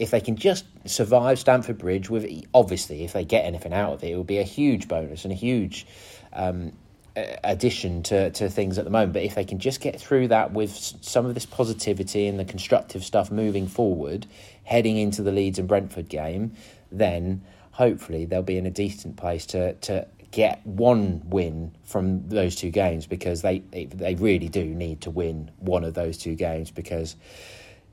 [0.00, 4.02] If they can just survive Stamford Bridge with, obviously, if they get anything out of
[4.02, 5.86] it, it would be a huge bonus and a huge.
[6.32, 6.72] Um,
[7.44, 9.12] addition to, to things at the moment.
[9.12, 12.44] But if they can just get through that with some of this positivity and the
[12.44, 14.26] constructive stuff moving forward,
[14.64, 16.52] heading into the Leeds and Brentford game,
[16.90, 17.42] then
[17.72, 22.70] hopefully they'll be in a decent place to, to get one win from those two
[22.70, 27.16] games because they, they really do need to win one of those two games because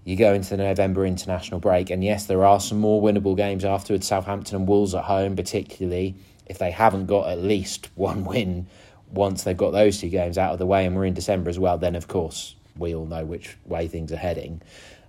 [0.07, 3.65] you go into the November international break, and yes, there are some more winnable games
[3.65, 4.07] afterwards.
[4.07, 8.67] Southampton and Wolves at home, particularly if they haven't got at least one win
[9.11, 11.59] once they've got those two games out of the way and we're in December as
[11.59, 14.61] well, then of course we all know which way things are heading.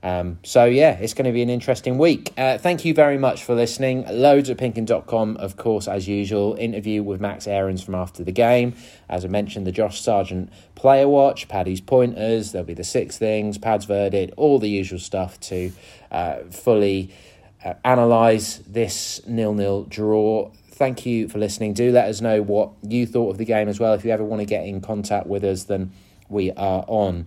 [0.02, 2.32] Um, so yeah, it's going to be an interesting week.
[2.36, 4.04] Uh, thank you very much for listening.
[4.08, 6.54] Loads at pinkun.com, of course, as usual.
[6.58, 8.74] Interview with Max Aarons from after the game.
[9.08, 13.58] As I mentioned, the Josh Sargent player watch, Paddy's pointers, there'll be the six things,
[13.58, 15.72] Pad's verdict, all the usual stuff to
[16.10, 17.12] uh, fully
[17.64, 21.74] uh, analyse this nil-nil draw thank you for listening.
[21.74, 23.94] Do let us know what you thought of the game as well.
[23.94, 25.90] If you ever want to get in contact with us, then
[26.28, 27.26] we are on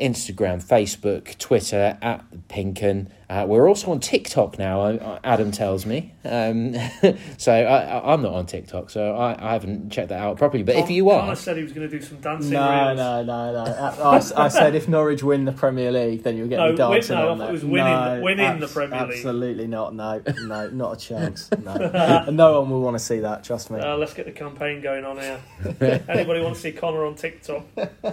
[0.00, 3.08] Instagram, Facebook, Twitter at Pinkun.
[3.30, 5.18] Uh, we're also on TikTok now.
[5.22, 6.14] Adam tells me.
[6.24, 6.74] Um,
[7.36, 10.62] so I, am not on TikTok, so I, I, haven't checked that out properly.
[10.62, 12.52] But Tom, if you are, I said he was going to do some dancing.
[12.52, 12.96] No, reels.
[12.96, 14.02] no, no, no.
[14.02, 17.18] I, I, said if Norwich win the Premier League, then you'll get no, me dancing
[17.18, 17.66] win, no, on It was that.
[17.66, 19.12] winning, no, winning abs- the Premier League.
[19.16, 19.94] Absolutely not.
[19.94, 21.50] No, no, not a chance.
[21.68, 23.44] No, no one will want to see that.
[23.44, 23.80] Trust me.
[23.80, 25.40] Uh, let's get the campaign going on here.
[26.08, 27.64] Anybody want to see Connor on TikTok?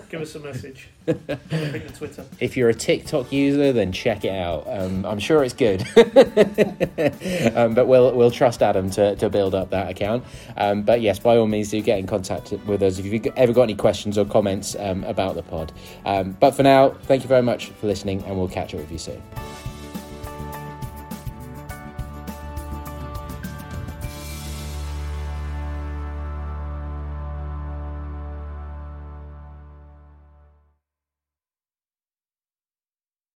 [0.09, 0.89] Give us a message.
[1.05, 2.25] the Twitter.
[2.39, 4.65] If you're a TikTok user, then check it out.
[4.67, 5.81] Um, I'm sure it's good.
[7.55, 10.23] um, but we'll we'll trust Adam to, to build up that account.
[10.57, 13.53] Um, but yes, by all means, do get in contact with us if you've ever
[13.53, 15.71] got any questions or comments um, about the pod.
[16.05, 18.91] Um, but for now, thank you very much for listening, and we'll catch up with
[18.91, 19.21] you soon.